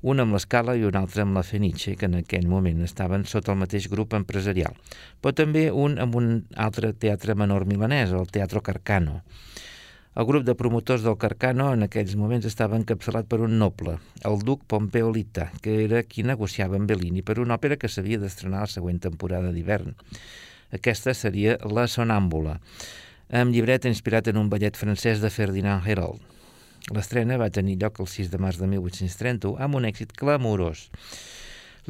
Un 0.03 0.21
amb 0.21 0.37
l'Escala 0.37 0.77
i 0.77 0.85
un 0.85 1.01
altre 1.01 1.25
amb 1.25 1.41
la 1.41 1.47
Fenice, 1.49 1.97
que 1.97 2.13
en 2.13 2.21
aquell 2.21 2.45
moment 2.53 2.85
estaven 2.85 3.25
sota 3.25 3.57
el 3.57 3.63
mateix 3.65 3.89
grup 3.89 4.13
empresarial, 4.19 4.77
però 5.25 5.33
també 5.33 5.71
un 5.73 5.97
amb 5.97 6.21
un 6.21 6.33
altre 6.61 6.93
teatre 6.93 7.39
menor 7.41 7.65
milanès, 7.65 8.13
el 8.13 8.29
Teatro 8.29 8.61
Carcano. 8.61 9.23
El 10.13 10.27
grup 10.29 10.43
de 10.45 10.53
promotors 10.53 11.01
del 11.07 11.15
Carcano 11.17 11.71
en 11.73 11.87
aquells 11.87 12.19
moments 12.21 12.45
estava 12.45 12.77
encapçalat 12.77 13.31
per 13.31 13.39
un 13.47 13.55
noble, 13.57 13.95
el 14.29 14.43
duc 14.45 14.67
Pompeo 14.69 15.09
Lita, 15.09 15.47
que 15.65 15.79
era 15.87 16.03
qui 16.05 16.21
negociava 16.29 16.77
amb 16.77 16.91
Bellini 16.91 17.23
per 17.25 17.39
una 17.41 17.57
òpera 17.57 17.79
que 17.81 17.89
s'havia 17.89 18.19
d'estrenar 18.21 18.67
la 18.67 18.69
següent 18.69 19.01
temporada 19.01 19.55
d'hivern. 19.55 19.95
Aquesta 20.77 21.15
seria 21.17 21.57
La 21.65 21.87
Sonàmbula, 21.89 22.59
amb 23.41 23.57
llibret 23.57 23.89
inspirat 23.89 24.29
en 24.29 24.43
un 24.43 24.53
ballet 24.53 24.77
francès 24.77 25.25
de 25.25 25.33
Ferdinand 25.33 25.89
Herold. 25.89 26.21
L'estrena 26.93 27.41
va 27.41 27.49
tenir 27.49 27.79
lloc 27.81 28.05
el 28.05 28.13
6 28.13 28.29
de 28.29 28.43
març 28.43 28.61
de 28.61 28.69
1831 28.69 29.57
amb 29.65 29.81
un 29.81 29.89
èxit 29.89 30.13
clamorós. 30.13 30.91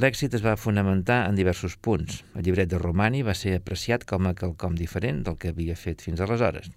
L'èxit 0.01 0.33
es 0.33 0.41
va 0.41 0.55
fonamentar 0.57 1.19
en 1.29 1.37
diversos 1.37 1.75
punts. 1.77 2.23
El 2.33 2.47
llibret 2.47 2.71
de 2.71 2.79
Romani 2.81 3.19
va 3.27 3.35
ser 3.37 3.51
apreciat 3.59 4.07
com 4.09 4.25
a 4.25 4.33
quelcom 4.33 4.73
diferent 4.73 5.19
del 5.27 5.37
que 5.37 5.51
havia 5.53 5.77
fet 5.77 6.01
fins 6.01 6.23
aleshores. 6.25 6.71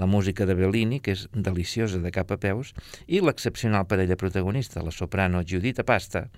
La 0.00 0.08
música 0.08 0.46
de 0.48 0.56
Bellini, 0.56 1.02
que 1.04 1.12
és 1.12 1.26
deliciosa 1.34 2.00
de 2.00 2.12
cap 2.14 2.32
a 2.32 2.38
peus, 2.40 2.72
i 3.04 3.20
l'excepcional 3.20 3.84
parella 3.84 4.16
protagonista, 4.16 4.80
la 4.80 4.96
soprano 4.96 5.44
Giudita 5.44 5.84
Pasta, 5.84 6.30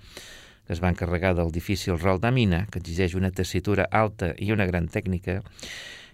que 0.67 0.75
es 0.75 0.83
va 0.83 0.91
encarregar 0.91 1.31
del 1.37 1.53
difícil 1.55 1.95
rol 1.95 2.19
d'Amina, 2.19 2.65
que 2.67 2.83
exigeix 2.83 3.15
una 3.15 3.31
tessitura 3.31 3.87
alta 3.87 4.33
i 4.35 4.51
una 4.51 4.67
gran 4.67 4.91
tècnica, 4.91 5.39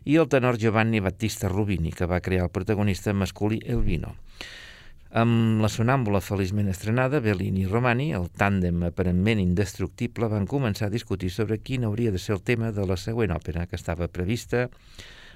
i 0.05 0.21
el 0.21 0.29
tenor 0.29 0.61
Giovanni 0.61 1.01
Battista 1.01 1.49
Rubini, 1.49 1.89
que 1.89 2.05
va 2.05 2.21
crear 2.21 2.45
el 2.45 2.53
protagonista 2.53 3.17
masculí 3.17 3.63
Elvino. 3.65 4.13
Amb 5.13 5.61
la 5.61 5.69
sonàmbula 5.69 6.23
feliçment 6.25 6.71
estrenada, 6.71 7.19
Bellini 7.21 7.61
i 7.61 7.67
Romani, 7.69 8.07
el 8.17 8.23
tàndem 8.33 8.79
aparentment 8.87 9.37
indestructible, 9.43 10.25
van 10.31 10.47
començar 10.49 10.87
a 10.87 10.93
discutir 10.93 11.29
sobre 11.29 11.59
quin 11.61 11.85
hauria 11.85 12.09
de 12.09 12.17
ser 12.17 12.33
el 12.33 12.41
tema 12.41 12.71
de 12.73 12.85
la 12.89 12.97
següent 12.97 13.29
òpera, 13.35 13.67
que 13.69 13.77
estava 13.77 14.07
prevista 14.09 14.63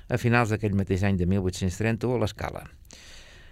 a 0.10 0.18
finals 0.18 0.50
d'aquell 0.50 0.74
mateix 0.74 1.04
any 1.06 1.20
de 1.22 1.28
1830 1.30 2.10
a 2.10 2.18
l'Escala. 2.24 2.64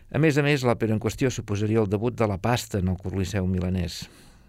A 0.09 0.17
més 0.17 0.41
a 0.41 0.45
més, 0.47 0.65
l'òpera 0.65 0.97
en 0.97 1.03
qüestió 1.03 1.30
suposaria 1.30 1.84
el 1.84 1.93
debut 1.93 2.17
de 2.17 2.26
la 2.26 2.39
pasta 2.41 2.82
en 2.82 2.89
el 2.89 2.97
Coliseu 2.97 3.45
milanès, 3.45 4.07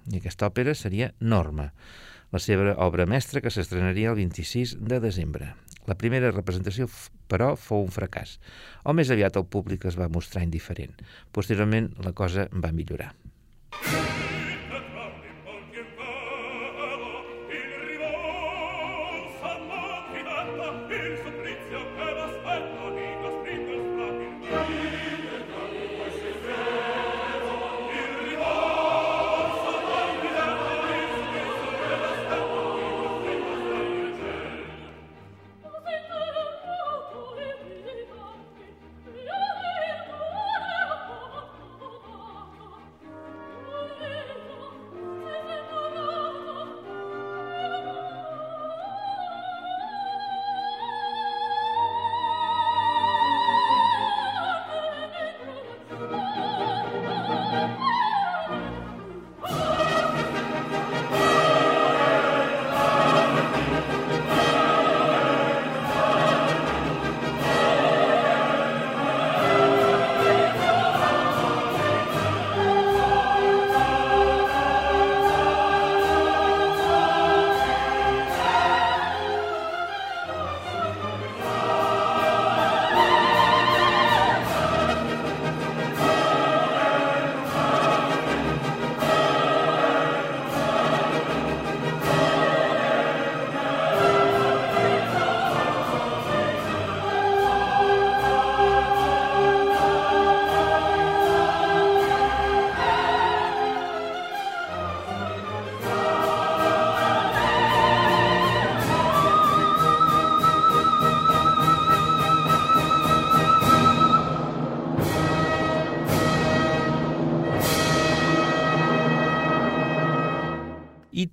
i 0.09 0.17
aquesta 0.17 0.49
òpera 0.49 0.73
seria 0.73 1.11
Norma, 1.21 1.75
la 2.33 2.41
seva 2.43 2.75
obra 2.87 3.07
mestra 3.07 3.43
que 3.43 3.53
s'estrenaria 3.53 4.11
el 4.13 4.19
26 4.23 4.77
de 4.81 5.01
desembre. 5.01 5.53
La 5.87 5.95
primera 5.95 6.33
representació, 6.33 6.89
però, 7.31 7.53
fou 7.55 7.87
un 7.87 7.95
fracàs, 7.95 8.39
o 8.83 8.97
més 8.97 9.13
aviat 9.15 9.39
el 9.39 9.47
públic 9.47 9.87
es 9.87 9.99
va 9.99 10.11
mostrar 10.11 10.43
indiferent. 10.47 10.99
Posteriorment, 11.33 11.93
la 12.03 12.15
cosa 12.17 12.51
va 12.51 12.75
millorar. 12.75 13.13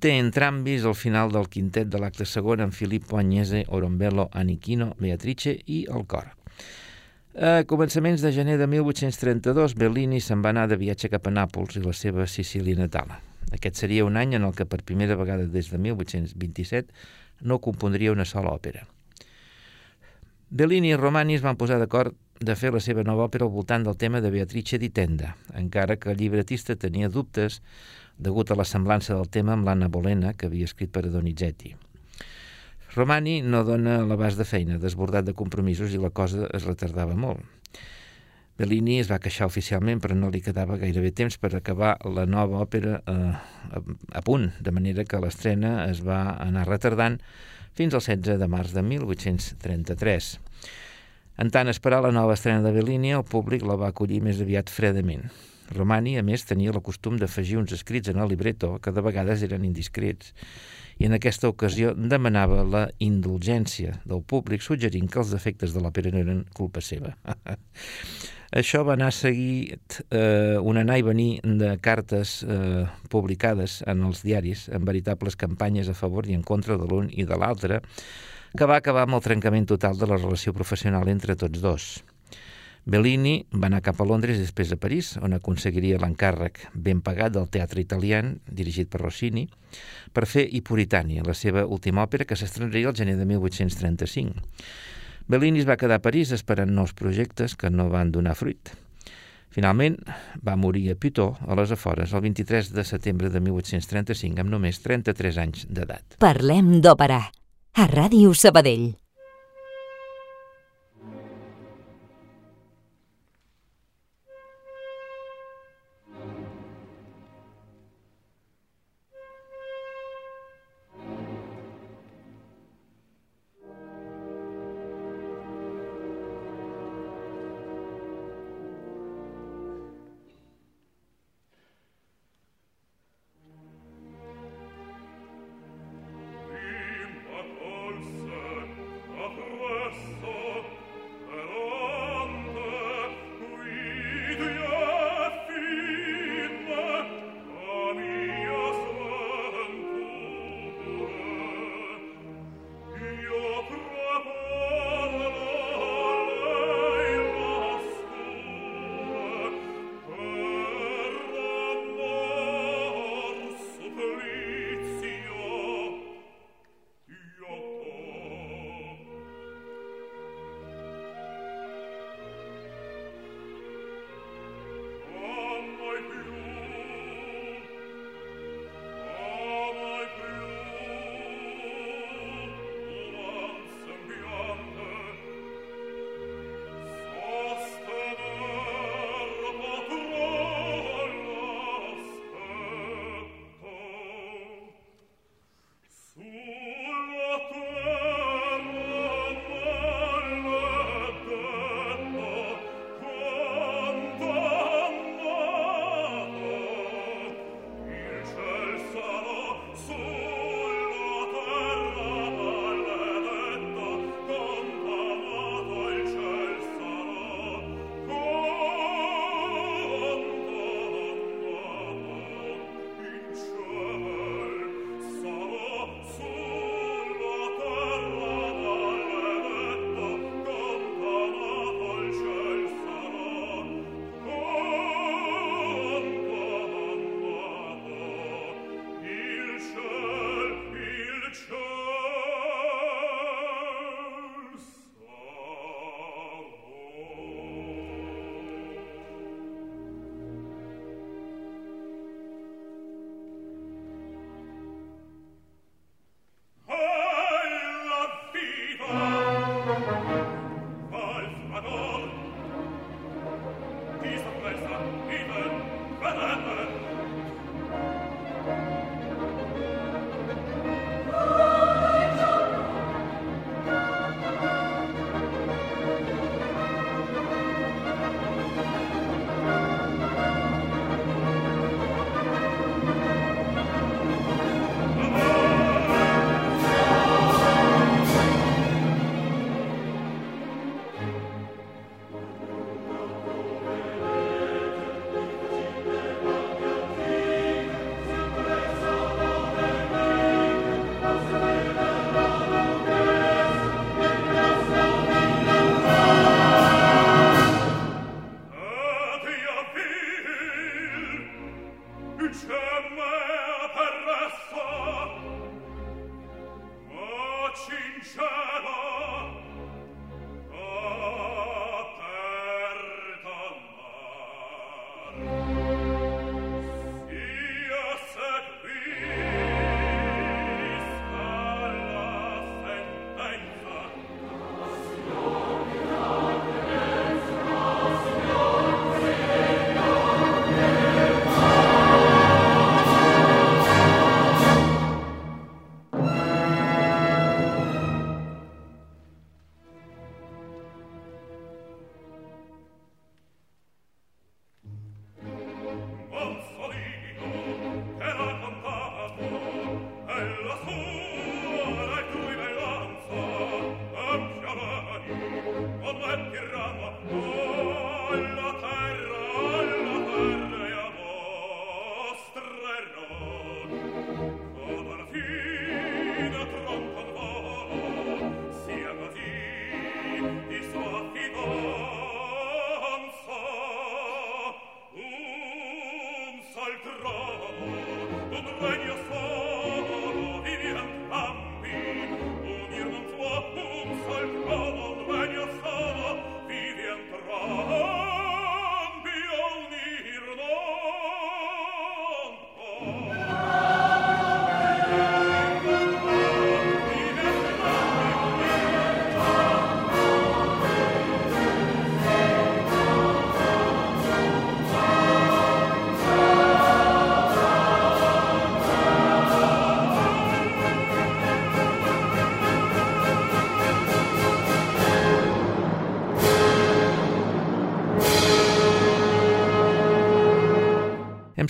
Té 0.04 0.18
entrambis 0.20 0.84
al 0.84 0.98
final 1.00 1.32
del 1.32 1.46
quintet 1.48 1.88
de 1.88 2.00
l'acte 2.02 2.26
segon 2.28 2.60
amb 2.60 2.76
Filippo 2.76 3.16
Agnese, 3.22 3.62
Orombello, 3.72 4.28
Anichino, 4.36 4.90
Beatrice 5.00 5.54
i 5.66 5.86
el 5.88 6.04
cor. 6.12 6.34
A 7.34 7.64
començaments 7.70 8.22
de 8.22 8.34
gener 8.36 8.58
de 8.60 8.68
1832, 8.68 9.78
Bellini 9.80 10.20
se'n 10.22 10.44
va 10.44 10.52
anar 10.52 10.68
de 10.68 10.78
viatge 10.82 11.08
cap 11.10 11.30
a 11.30 11.32
Nàpols 11.32 11.80
i 11.80 11.86
la 11.86 11.96
seva 11.96 12.28
Sicília 12.28 12.76
natal. 12.76 13.16
Aquest 13.56 13.80
seria 13.80 14.04
un 14.04 14.20
any 14.20 14.36
en 14.36 14.44
el 14.44 14.52
que 14.58 14.68
per 14.68 14.82
primera 14.84 15.16
vegada 15.16 15.48
des 15.48 15.72
de 15.72 15.80
1827 15.80 16.92
no 17.48 17.62
compondria 17.64 18.12
una 18.12 18.28
sola 18.28 18.52
òpera. 18.52 18.84
Bellini 20.50 20.92
i 20.92 21.00
Romani 21.00 21.40
es 21.40 21.48
van 21.48 21.56
posar 21.58 21.80
d'acord 21.80 22.14
de 22.44 22.60
fer 22.60 22.74
la 22.76 22.84
seva 22.84 23.08
nova 23.08 23.30
òpera 23.30 23.48
al 23.48 23.56
voltant 23.56 23.88
del 23.88 23.96
tema 23.98 24.20
de 24.20 24.30
Beatrice 24.36 24.78
di 24.78 24.92
Tenda, 24.92 25.38
encara 25.56 25.96
que 25.96 26.12
el 26.12 26.20
llibretista 26.20 26.76
tenia 26.76 27.08
dubtes 27.10 27.62
degut 28.18 28.52
a 28.52 28.58
la 28.60 28.66
semblança 28.68 29.16
del 29.16 29.30
tema 29.30 29.54
amb 29.54 29.66
l'Anna 29.68 29.90
Bolena, 29.90 30.34
que 30.34 30.48
havia 30.48 30.70
escrit 30.70 30.92
per 30.94 31.06
a 31.08 31.12
Donizetti. 31.14 31.74
Romani 32.94 33.42
no 33.42 33.64
dona 33.66 34.04
l'abast 34.06 34.38
de 34.38 34.46
feina, 34.46 34.78
desbordat 34.78 35.26
de 35.26 35.34
compromisos, 35.34 35.94
i 35.94 36.02
la 36.02 36.12
cosa 36.14 36.48
es 36.54 36.68
retardava 36.70 37.16
molt. 37.18 37.42
Bellini 38.54 39.00
es 39.02 39.10
va 39.10 39.18
queixar 39.18 39.48
oficialment, 39.50 39.98
però 40.02 40.14
no 40.14 40.30
li 40.30 40.44
quedava 40.46 40.78
gairebé 40.78 41.10
temps 41.18 41.40
per 41.42 41.56
acabar 41.58 41.96
la 42.06 42.28
nova 42.30 42.60
òpera 42.62 43.00
eh, 43.02 43.16
a, 43.34 43.82
a 43.82 44.22
punt, 44.22 44.52
de 44.62 44.74
manera 44.76 45.08
que 45.10 45.22
l'estrena 45.24 45.88
es 45.88 46.04
va 46.06 46.36
anar 46.38 46.68
retardant 46.70 47.18
fins 47.74 47.98
al 47.98 48.06
16 48.06 48.38
de 48.38 48.48
març 48.48 48.76
de 48.78 48.84
1833. 48.86 50.30
En 51.42 51.50
tant 51.50 51.72
esperar 51.72 52.04
la 52.06 52.14
nova 52.14 52.38
estrena 52.38 52.62
de 52.62 52.76
Bellini, 52.76 53.16
el 53.18 53.26
públic 53.26 53.66
la 53.66 53.80
va 53.82 53.90
acollir 53.90 54.22
més 54.22 54.38
aviat 54.44 54.70
fredament. 54.70 55.26
Romani, 55.76 56.18
a 56.20 56.24
més, 56.26 56.46
tenia 56.48 56.72
el 56.74 56.82
costum 56.86 57.18
d'afegir 57.20 57.58
uns 57.60 57.74
escrits 57.76 58.12
en 58.12 58.22
el 58.22 58.32
libretto 58.32 58.78
que 58.84 58.94
de 58.94 59.04
vegades 59.06 59.44
eren 59.46 59.66
indiscrets 59.68 60.34
i 61.02 61.08
en 61.08 61.16
aquesta 61.18 61.50
ocasió 61.50 61.94
demanava 61.98 62.62
la 62.64 62.84
indulgència 63.02 63.98
del 64.06 64.22
públic 64.22 64.62
suggerint 64.62 65.10
que 65.10 65.20
els 65.24 65.34
defectes 65.34 65.74
de 65.74 65.82
l'òpera 65.82 66.14
no 66.14 66.22
eren 66.22 66.46
culpa 66.54 66.84
seva. 66.86 67.16
Això 68.54 68.84
va 68.86 68.94
anar 68.94 69.10
seguit 69.16 69.98
eh, 70.14 70.60
un 70.62 70.78
anar 70.78 71.00
i 71.02 71.06
venir 71.08 71.30
de 71.42 71.72
cartes 71.82 72.36
eh, 72.46 72.86
publicades 73.10 73.80
en 73.90 74.06
els 74.06 74.22
diaris 74.22 74.68
amb 74.70 74.86
veritables 74.86 75.40
campanyes 75.40 75.90
a 75.90 75.98
favor 75.98 76.30
i 76.30 76.38
en 76.38 76.46
contra 76.46 76.78
de 76.78 76.86
l'un 76.86 77.10
i 77.10 77.26
de 77.26 77.40
l'altre 77.40 77.82
que 78.54 78.70
va 78.70 78.78
acabar 78.78 79.08
amb 79.08 79.18
el 79.18 79.26
trencament 79.26 79.66
total 79.66 79.98
de 79.98 80.06
la 80.06 80.20
relació 80.22 80.54
professional 80.54 81.10
entre 81.10 81.34
tots 81.34 81.64
dos. 81.64 81.88
Bellini 82.86 83.46
va 83.56 83.70
anar 83.70 83.80
cap 83.84 84.02
a 84.04 84.06
Londres 84.08 84.36
i 84.36 84.44
després 84.44 84.74
a 84.74 84.78
París, 84.78 85.14
on 85.24 85.36
aconseguiria 85.38 86.00
l'encàrrec 86.02 86.66
ben 86.76 87.00
pagat 87.02 87.32
del 87.38 87.48
teatre 87.48 87.80
italià, 87.80 88.20
dirigit 88.52 88.90
per 88.92 89.00
Rossini, 89.02 89.46
per 90.12 90.26
fer 90.28 90.44
I 90.44 90.60
Puritani, 90.62 91.22
la 91.24 91.36
seva 91.38 91.64
última 91.64 92.04
òpera, 92.04 92.28
que 92.28 92.36
s'estrenaria 92.36 92.92
el 92.92 92.98
gener 92.98 93.16
de 93.16 93.28
1835. 93.30 94.44
Bellini 95.32 95.64
es 95.64 95.68
va 95.70 95.78
quedar 95.80 96.02
a 96.02 96.04
París 96.04 96.34
esperant 96.36 96.74
nous 96.76 96.92
projectes 96.92 97.56
que 97.56 97.72
no 97.72 97.88
van 97.90 98.12
donar 98.12 98.36
fruit. 98.36 98.74
Finalment, 99.54 99.96
va 100.44 100.58
morir 100.58 100.90
a 100.92 100.98
Pitó, 101.00 101.38
a 101.46 101.56
les 101.56 101.72
afores, 101.72 102.12
el 102.12 102.26
23 102.26 102.74
de 102.74 102.84
setembre 102.84 103.30
de 103.30 103.40
1835, 103.40 104.42
amb 104.42 104.52
només 104.52 104.82
33 104.84 105.40
anys 105.46 105.68
d'edat. 105.70 106.18
Parlem 106.20 106.82
d'òpera, 106.84 107.22
a 107.78 107.88
Ràdio 107.88 108.34
Sabadell. 108.36 109.03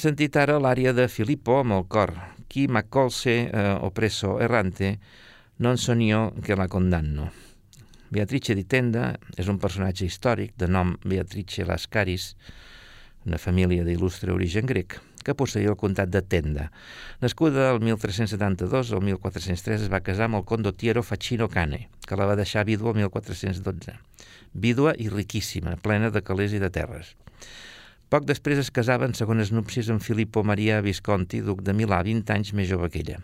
Sentit 0.03 0.35
ara 0.35 0.57
l'àrea 0.59 0.91
de 0.91 1.05
Filippo 1.07 1.61
amb 1.61 1.77
el 1.77 1.85
cor. 1.87 2.11
Qui 2.51 2.65
m'accolse 2.67 3.33
eh, 3.45 3.61
oppresso 3.87 4.35
errante 4.43 4.97
non 5.63 5.77
son 5.79 6.01
io 6.03 6.33
que 6.43 6.57
la 6.59 6.67
condanno. 6.67 7.29
Beatrice 8.11 8.53
di 8.57 8.65
Tenda 8.67 9.13
és 9.39 9.47
un 9.47 9.61
personatge 9.63 10.03
històric 10.05 10.57
de 10.59 10.67
nom 10.67 10.91
Beatrice 11.07 11.63
Lascaris, 11.63 12.33
una 13.23 13.39
família 13.39 13.87
d'il·lustre 13.87 14.35
origen 14.35 14.67
grec, 14.67 14.99
que 15.23 15.37
posseïa 15.39 15.71
el 15.71 15.79
comtat 15.79 16.11
de 16.11 16.21
Tenda. 16.21 16.67
Nascuda 17.23 17.71
el 17.71 17.79
1372, 17.79 18.91
el 18.91 19.07
1403 19.07 19.87
es 19.87 19.91
va 19.93 20.03
casar 20.03 20.27
amb 20.27 20.41
el 20.41 20.47
condottiero 20.49 21.05
Facino 21.07 21.47
Cane, 21.47 21.87
que 22.03 22.19
la 22.19 22.27
va 22.27 22.35
deixar 22.35 22.67
vídua 22.67 22.91
el 22.91 23.05
1412. 23.05 23.95
Vídua 24.53 24.97
i 24.99 25.07
riquíssima, 25.07 25.77
plena 25.79 26.11
de 26.11 26.21
calés 26.27 26.51
i 26.51 26.59
de 26.59 26.69
terres. 26.69 27.15
Poc 28.13 28.27
després 28.29 28.59
es 28.61 28.67
casava 28.69 29.07
en 29.09 29.15
segones 29.17 29.49
núpcies 29.49 29.87
amb 29.89 30.03
Filippo 30.05 30.43
Maria 30.45 30.75
Visconti, 30.85 31.39
duc 31.41 31.63
de 31.65 31.73
Milà, 31.73 32.03
20 32.05 32.29
anys 32.35 32.51
més 32.53 32.67
jove 32.69 32.91
que 32.93 32.99
ella. 33.01 33.15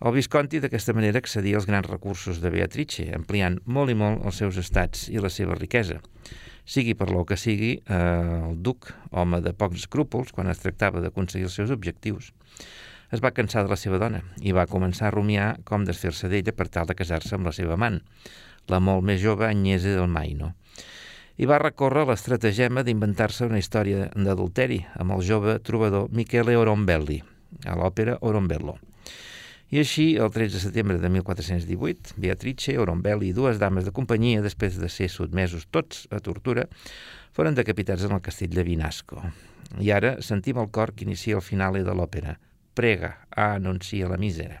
El 0.00 0.14
Visconti 0.14 0.56
d'aquesta 0.62 0.94
manera 0.96 1.20
accedia 1.20 1.58
als 1.58 1.66
grans 1.68 1.84
recursos 1.90 2.38
de 2.40 2.48
Beatrice, 2.54 3.10
ampliant 3.12 3.58
molt 3.66 3.92
i 3.92 3.96
molt 4.02 4.24
els 4.24 4.38
seus 4.40 4.56
estats 4.62 5.10
i 5.12 5.20
la 5.20 5.28
seva 5.28 5.58
riquesa. 5.58 5.98
Sigui 6.64 6.94
per 6.96 7.10
lo 7.12 7.26
que 7.28 7.36
sigui, 7.36 7.74
eh, 7.76 7.98
el 8.38 8.56
duc, 8.64 8.88
home 9.10 9.42
de 9.44 9.52
pocs 9.52 9.84
escrúpols, 9.84 10.32
quan 10.32 10.48
es 10.48 10.64
tractava 10.64 11.04
d'aconseguir 11.04 11.50
els 11.50 11.58
seus 11.60 11.74
objectius, 11.76 12.32
es 13.12 13.20
va 13.20 13.34
cansar 13.36 13.66
de 13.66 13.74
la 13.74 13.76
seva 13.76 14.00
dona 14.00 14.22
i 14.40 14.56
va 14.56 14.64
començar 14.70 15.10
a 15.10 15.12
rumiar 15.18 15.58
com 15.68 15.84
desfer-se 15.84 16.32
d'ella 16.32 16.56
per 16.56 16.70
tal 16.72 16.88
de 16.88 16.96
casar-se 16.96 17.36
amb 17.36 17.52
la 17.52 17.52
seva 17.52 17.76
amant, 17.76 18.00
la 18.72 18.80
molt 18.80 19.04
més 19.04 19.20
jove 19.20 19.44
Agnese 19.44 19.92
del 19.92 20.08
Maino 20.08 20.54
i 21.38 21.46
va 21.46 21.60
recórrer 21.62 22.06
l'estratagema 22.08 22.82
d'inventar-se 22.82 23.46
una 23.46 23.60
història 23.60 24.08
d'adulteri 24.14 24.80
amb 25.00 25.16
el 25.16 25.24
jove 25.26 25.58
trobador 25.64 26.08
Michele 26.10 26.56
Orombelli, 26.58 27.20
a 27.66 27.76
l'òpera 27.78 28.18
Orombello. 28.20 28.78
I 29.70 29.78
així, 29.84 30.16
el 30.18 30.32
13 30.34 30.56
de 30.56 30.60
setembre 30.64 30.96
de 30.98 31.08
1418, 31.14 32.16
Beatrice, 32.18 32.74
Orombelli 32.82 33.28
i 33.30 33.36
dues 33.36 33.60
dames 33.62 33.86
de 33.86 33.94
companyia, 33.94 34.42
després 34.42 34.80
de 34.82 34.90
ser 34.90 35.06
sotmesos 35.08 35.68
tots 35.70 36.08
a 36.10 36.18
tortura, 36.18 36.66
foren 37.30 37.54
decapitats 37.54 38.02
en 38.08 38.16
el 38.16 38.24
castell 38.24 38.50
de 38.50 38.66
Vinasco. 38.66 39.22
I 39.78 39.92
ara 39.94 40.16
sentim 40.26 40.58
el 40.58 40.72
cor 40.74 40.90
que 40.96 41.06
inicia 41.06 41.38
el 41.38 41.46
final 41.46 41.78
de 41.78 41.94
l'òpera. 41.94 42.34
Prega, 42.74 43.14
a 43.30 43.52
anuncia 43.54 44.10
la 44.10 44.18
misera. 44.18 44.58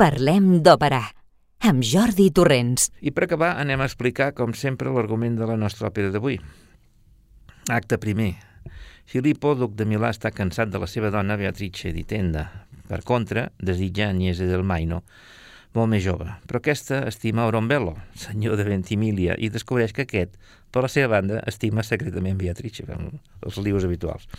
Parlem 0.00 0.62
d'òpera, 0.64 1.02
amb 1.68 1.82
Jordi 1.84 2.30
Torrents. 2.32 2.86
I 3.04 3.10
per 3.12 3.26
acabar 3.26 3.50
anem 3.60 3.82
a 3.82 3.88
explicar, 3.90 4.30
com 4.32 4.54
sempre, 4.56 4.88
l'argument 4.88 5.34
de 5.36 5.44
la 5.44 5.58
nostra 5.60 5.90
òpera 5.90 6.08
d'avui. 6.14 6.38
Acte 7.68 7.98
primer. 8.00 8.30
Filippo, 9.04 9.52
duc 9.60 9.74
de 9.76 9.84
Milà, 9.84 10.08
està 10.14 10.30
cansat 10.32 10.72
de 10.72 10.80
la 10.80 10.88
seva 10.88 11.10
dona 11.12 11.36
Beatrice 11.36 11.92
di 11.92 12.06
Tenda. 12.08 12.46
Per 12.88 13.02
contra, 13.04 13.50
desitja 13.60 14.08
Agnese 14.08 14.48
del 14.48 14.64
Maino, 14.64 15.02
molt 15.76 15.92
més 15.92 16.00
jove, 16.00 16.32
però 16.48 16.62
aquesta 16.62 17.02
estima 17.10 17.44
Orombello, 17.50 17.92
senyor 18.16 18.56
de 18.56 18.64
Ventimiglia, 18.72 19.36
i 19.36 19.52
descobreix 19.52 19.92
que 19.92 20.08
aquest, 20.08 20.40
per 20.72 20.80
la 20.86 20.88
seva 20.88 21.18
banda, 21.18 21.44
estima 21.50 21.84
secretament 21.84 22.40
Beatrice, 22.40 22.88
els 22.88 23.60
lius 23.60 23.84
habituals. 23.84 24.32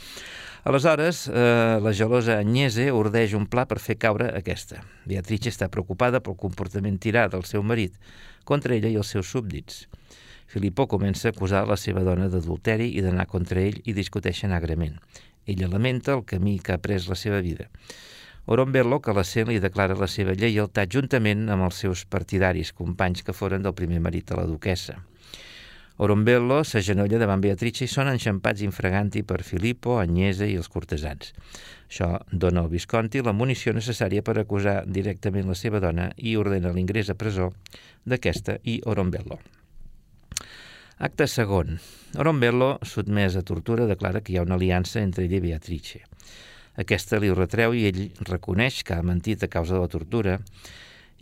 Aleshores, 0.64 1.28
eh, 1.28 1.80
la 1.82 1.92
gelosa 1.92 2.36
Agnese 2.38 2.92
ordeix 2.94 3.32
un 3.34 3.48
pla 3.50 3.64
per 3.66 3.80
fer 3.82 3.96
caure 3.98 4.28
aquesta. 4.38 4.84
Beatrice 5.10 5.50
està 5.50 5.72
preocupada 5.74 6.20
pel 6.22 6.38
comportament 6.38 7.00
tirà 7.02 7.24
del 7.34 7.48
seu 7.50 7.66
marit 7.66 7.96
contra 8.46 8.76
ella 8.76 8.92
i 8.92 9.00
els 9.02 9.10
seus 9.10 9.32
súbdits. 9.34 9.88
Filippo 10.46 10.86
comença 10.86 11.30
a 11.30 11.34
acusar 11.34 11.64
la 11.66 11.80
seva 11.82 12.06
dona 12.06 12.30
d'adulteri 12.30 12.92
i 12.94 13.02
d'anar 13.02 13.26
contra 13.26 13.64
ell 13.64 13.82
i 13.90 13.98
discuteixen 13.98 14.54
agrament. 14.54 15.00
Ella 15.50 15.72
lamenta 15.72 16.14
el 16.14 16.26
camí 16.30 16.60
que 16.60 16.76
ha 16.76 16.82
pres 16.84 17.10
la 17.10 17.18
seva 17.18 17.42
vida. 17.42 17.66
Orombello, 18.46 19.02
que 19.02 19.18
la 19.18 19.24
sent, 19.26 19.50
li 19.50 19.62
declara 19.64 19.98
la 19.98 20.10
seva 20.12 20.38
lleialtat 20.38 20.94
juntament 20.94 21.50
amb 21.50 21.66
els 21.72 21.82
seus 21.82 22.06
partidaris, 22.06 22.74
companys 22.74 23.26
que 23.26 23.34
foren 23.34 23.66
del 23.66 23.74
primer 23.74 24.02
marit 24.02 24.30
de 24.30 24.38
la 24.38 24.46
duquesa. 24.46 25.00
Orombello 26.02 26.64
s'agenolla 26.66 27.20
davant 27.22 27.44
Beatrice 27.44 27.86
i 27.86 27.90
són 27.92 28.08
enxampats 28.10 28.64
infraganti 28.66 29.22
per 29.22 29.44
Filippo, 29.46 30.00
Agnese 30.02 30.48
i 30.50 30.56
els 30.58 30.70
cortesans. 30.74 31.28
Això 31.86 32.08
dona 32.32 32.64
al 32.64 32.72
Visconti 32.72 33.22
la 33.22 33.36
munició 33.38 33.70
necessària 33.78 34.24
per 34.26 34.40
acusar 34.42 34.80
directament 34.88 35.46
la 35.52 35.58
seva 35.60 35.78
dona 35.84 36.08
i 36.18 36.34
ordena 36.42 36.72
l'ingrés 36.74 37.12
a 37.14 37.16
presó 37.20 37.52
d'aquesta 38.02 38.56
i 38.66 38.80
Orombello. 38.90 39.38
Acte 41.06 41.28
segon. 41.30 41.78
Orombello, 42.18 42.72
sotmès 42.82 43.38
a 43.38 43.46
tortura, 43.46 43.86
declara 43.86 44.24
que 44.26 44.34
hi 44.34 44.40
ha 44.42 44.48
una 44.48 44.58
aliança 44.58 45.06
entre 45.06 45.28
ell 45.28 45.38
i 45.38 45.44
Beatrice. 45.46 46.02
Aquesta 46.82 47.22
li 47.22 47.30
ho 47.30 47.38
retreu 47.38 47.78
i 47.78 47.86
ell 47.92 48.02
reconeix 48.26 48.82
que 48.82 48.98
ha 48.98 49.06
mentit 49.06 49.46
a 49.46 49.54
causa 49.54 49.78
de 49.78 49.86
la 49.86 49.94
tortura 49.94 50.40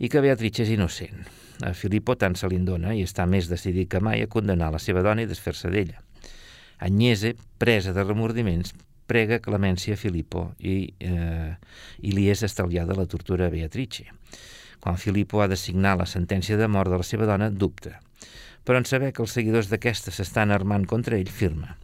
i 0.00 0.08
que 0.08 0.24
Beatrice 0.24 0.64
és 0.64 0.72
innocent. 0.78 1.39
A 1.66 1.72
Filippo 1.74 2.16
tant 2.16 2.36
se 2.36 2.48
li 2.48 2.58
dona 2.64 2.94
i 2.96 3.02
està 3.04 3.26
més 3.26 3.48
decidit 3.50 3.88
que 3.90 4.00
mai 4.00 4.22
a 4.22 4.30
condenar 4.30 4.70
la 4.72 4.78
seva 4.78 5.02
dona 5.02 5.22
i 5.22 5.28
desfer-se 5.28 5.70
d'ella. 5.72 6.00
Agnese, 6.80 7.34
presa 7.58 7.92
de 7.92 8.04
remordiments, 8.04 8.72
prega 9.10 9.40
clemència 9.42 9.96
a 9.96 10.00
Filippo 10.00 10.52
i, 10.58 10.94
eh, 11.02 11.50
i 12.06 12.14
li 12.14 12.28
és 12.30 12.44
estalviada 12.46 12.96
la 12.96 13.08
tortura 13.10 13.48
a 13.48 13.52
Beatrice. 13.52 14.06
Quan 14.80 14.96
Filippo 14.96 15.42
ha 15.42 15.48
de 15.50 15.58
signar 15.60 15.98
la 15.98 16.06
sentència 16.08 16.56
de 16.56 16.68
mort 16.68 16.90
de 16.90 17.00
la 17.02 17.06
seva 17.06 17.26
dona, 17.28 17.50
dubta. 17.50 17.98
Però 18.64 18.78
en 18.78 18.86
saber 18.88 19.12
que 19.12 19.24
els 19.24 19.34
seguidors 19.36 19.68
d'aquesta 19.68 20.14
s'estan 20.14 20.54
armant 20.54 20.86
contra 20.88 21.18
ell, 21.18 21.28
firma. 21.28 21.76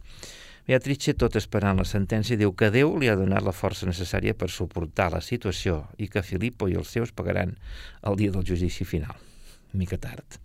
Beatrice, 0.67 1.13
tot 1.13 1.37
esperant 1.39 1.77
la 1.79 1.85
sentència, 1.87 2.39
diu 2.39 2.51
que 2.57 2.71
Déu 2.73 2.97
li 2.99 3.07
ha 3.07 3.15
donat 3.19 3.45
la 3.45 3.55
força 3.55 3.87
necessària 3.87 4.33
per 4.35 4.49
suportar 4.51 5.11
la 5.13 5.23
situació 5.23 5.85
i 5.97 6.09
que 6.11 6.25
Filippo 6.25 6.67
i 6.67 6.75
els 6.75 6.91
seus 6.91 7.15
pagaran 7.15 7.55
el 8.03 8.19
dia 8.19 8.33
del 8.35 8.43
judici 8.47 8.83
final. 8.83 9.26
Mica 9.73 9.97
tard. 9.97 10.39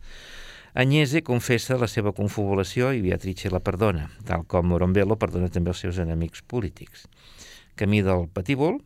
Agnese 0.72 1.20
confessa 1.20 1.76
la 1.76 1.88
seva 1.90 2.14
confabulació 2.16 2.94
i 2.96 3.02
Beatrice 3.04 3.50
la 3.52 3.60
perdona, 3.60 4.06
tal 4.24 4.46
com 4.48 4.70
Morombello 4.72 5.18
perdona 5.20 5.50
també 5.52 5.74
els 5.74 5.82
seus 5.84 5.98
enemics 6.00 6.40
polítics. 6.48 7.04
Camí 7.76 8.00
del 8.04 8.28
Patíbol 8.32 8.80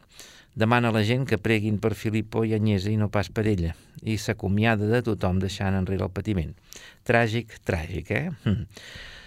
demana 0.56 0.88
a 0.88 0.96
la 0.96 1.04
gent 1.06 1.26
que 1.28 1.38
preguin 1.38 1.78
per 1.78 1.94
Filippo 1.94 2.42
i 2.42 2.56
Agnese 2.56 2.90
i 2.90 2.96
no 2.98 3.10
pas 3.12 3.28
per 3.30 3.44
ella, 3.46 3.74
i 4.02 4.16
s'acomiada 4.18 4.88
de 4.90 5.02
tothom 5.04 5.38
deixant 5.38 5.76
enrere 5.78 6.08
el 6.08 6.14
patiment. 6.16 6.56
Tràgic, 7.06 7.60
tràgic, 7.62 8.10
eh? 8.10 8.30
Hm. 8.46 8.64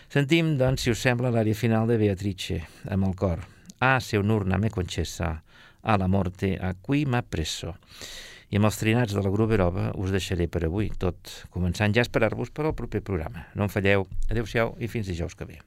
Sentim, 0.10 0.56
doncs, 0.58 0.84
si 0.84 0.92
us 0.92 1.04
sembla, 1.06 1.30
l'àrea 1.30 1.56
final 1.56 1.88
de 1.88 2.00
Beatrice, 2.02 2.64
amb 2.90 3.06
el 3.06 3.14
cor. 3.16 3.46
Ah, 3.80 4.00
se 4.02 4.18
un 4.18 4.34
urna 4.34 4.58
me 4.58 4.74
concessa, 4.74 5.38
a 5.82 5.98
la 5.98 6.08
morte 6.08 6.58
a 6.58 6.74
qui 6.74 7.06
m'ha 7.06 7.22
preso. 7.22 7.76
I 8.50 8.58
amb 8.58 8.66
els 8.66 8.80
trinats 8.82 9.14
de 9.14 9.22
la 9.22 9.30
Gruberova 9.34 9.92
us 10.02 10.14
deixaré 10.14 10.48
per 10.50 10.64
avui, 10.66 10.90
tot 10.98 11.34
començant 11.54 11.94
ja 11.94 12.02
a 12.02 12.08
esperar-vos 12.08 12.50
per 12.50 12.66
al 12.66 12.78
proper 12.78 13.04
programa. 13.06 13.46
No 13.54 13.68
en 13.68 13.74
falleu. 13.74 14.08
Adéu-siau 14.30 14.74
i 14.82 14.90
fins 14.90 15.12
dijous 15.12 15.38
que 15.38 15.46
ve. 15.46 15.60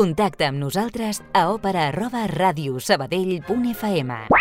Contacta 0.00 0.46
amb 0.48 0.56
nosaltres 0.56 1.18
a 1.36 1.42
òpera 1.52 1.82
arroba 1.90 2.22
radiosabadell.fm. 2.30 4.39